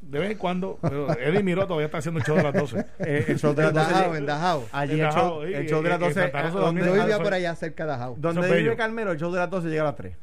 [0.09, 0.79] De vez en cuando.
[0.81, 2.85] Pero Eddie Miró todavía está haciendo el show de las 12.
[3.01, 4.65] Eh, el show de las En 12 Dajao, en Dajao.
[4.73, 6.21] Allí En el show, Dajao, el y- show de las y- y 12.
[6.23, 8.15] Santa Rosa eh, donde, vivía eso por allá cerca de Dajao.
[8.19, 8.77] donde vive.
[8.77, 10.17] Carmelo, el show de las 12 llega a las 3.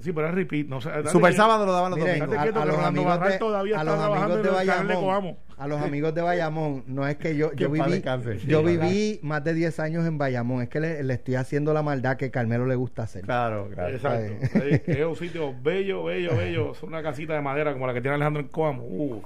[0.00, 0.66] Sí, pero es repeat.
[0.66, 2.56] No Super sábado lo daban los Miren, domingos.
[2.56, 6.14] a, los amigos de, todavía a está los trabajando amigos de Bayamón, a los amigos
[6.14, 10.06] de Bayamón, no es que yo, yo viví, sí, yo viví más de 10 años
[10.06, 13.22] en Bayamón, es que le, le estoy haciendo la maldad que Carmelo le gusta hacer.
[13.22, 13.94] Claro, claro.
[13.94, 14.32] Exacto.
[14.86, 16.72] Es un sitio bello, bello, bello.
[16.72, 18.84] Es una casita de madera como la que tiene Alejandro en Coamo.
[18.84, 19.22] Uh.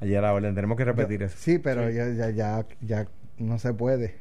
[0.00, 1.36] Ayer la orden, tenemos que repetir Yo- eso.
[1.38, 3.06] Sí, pero ya, ya, ya, ya
[3.38, 4.16] no se puede.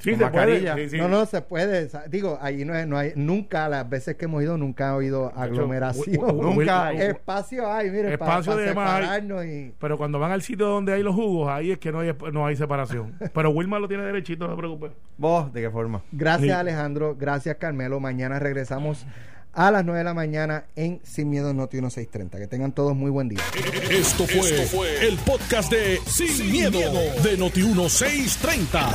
[0.00, 0.72] Sí, se mascarilla.
[0.74, 0.88] puede.
[0.88, 0.98] Sí, sí.
[1.02, 1.88] No, no se puede.
[2.08, 5.32] Digo, allí no, es- no hay, nunca, las veces que hemos ido, nunca ha habido
[5.36, 6.36] aglomeración.
[6.36, 6.98] Nunca hay.
[7.00, 8.68] Espacio hay, mire, Espacio para, hay.
[8.68, 9.74] separarnos y...
[9.78, 12.46] Pero cuando van al sitio donde hay los jugos, ahí es que no hay, no
[12.46, 13.14] hay separación.
[13.34, 14.90] Pero Wilma lo tiene derechito, no se preocupe.
[15.18, 16.02] ¿Vos de qué forma?
[16.12, 16.50] Gracias Sí.
[16.50, 18.00] Alejandro, gracias Carmelo.
[18.00, 19.06] Mañana regresamos
[19.52, 22.38] a las 9 de la mañana en Sin Miedo Noti 1630.
[22.38, 23.40] Que tengan todos muy buen día.
[23.90, 28.94] Esto fue, el podcast de Sin, miedo, de Noti1630.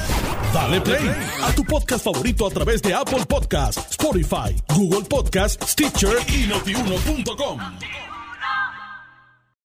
[0.54, 1.10] Dale play
[1.44, 7.60] a tu podcast favorito a través de Apple Podcasts, Spotify, Google Podcasts, Stitcher y notiuno.com.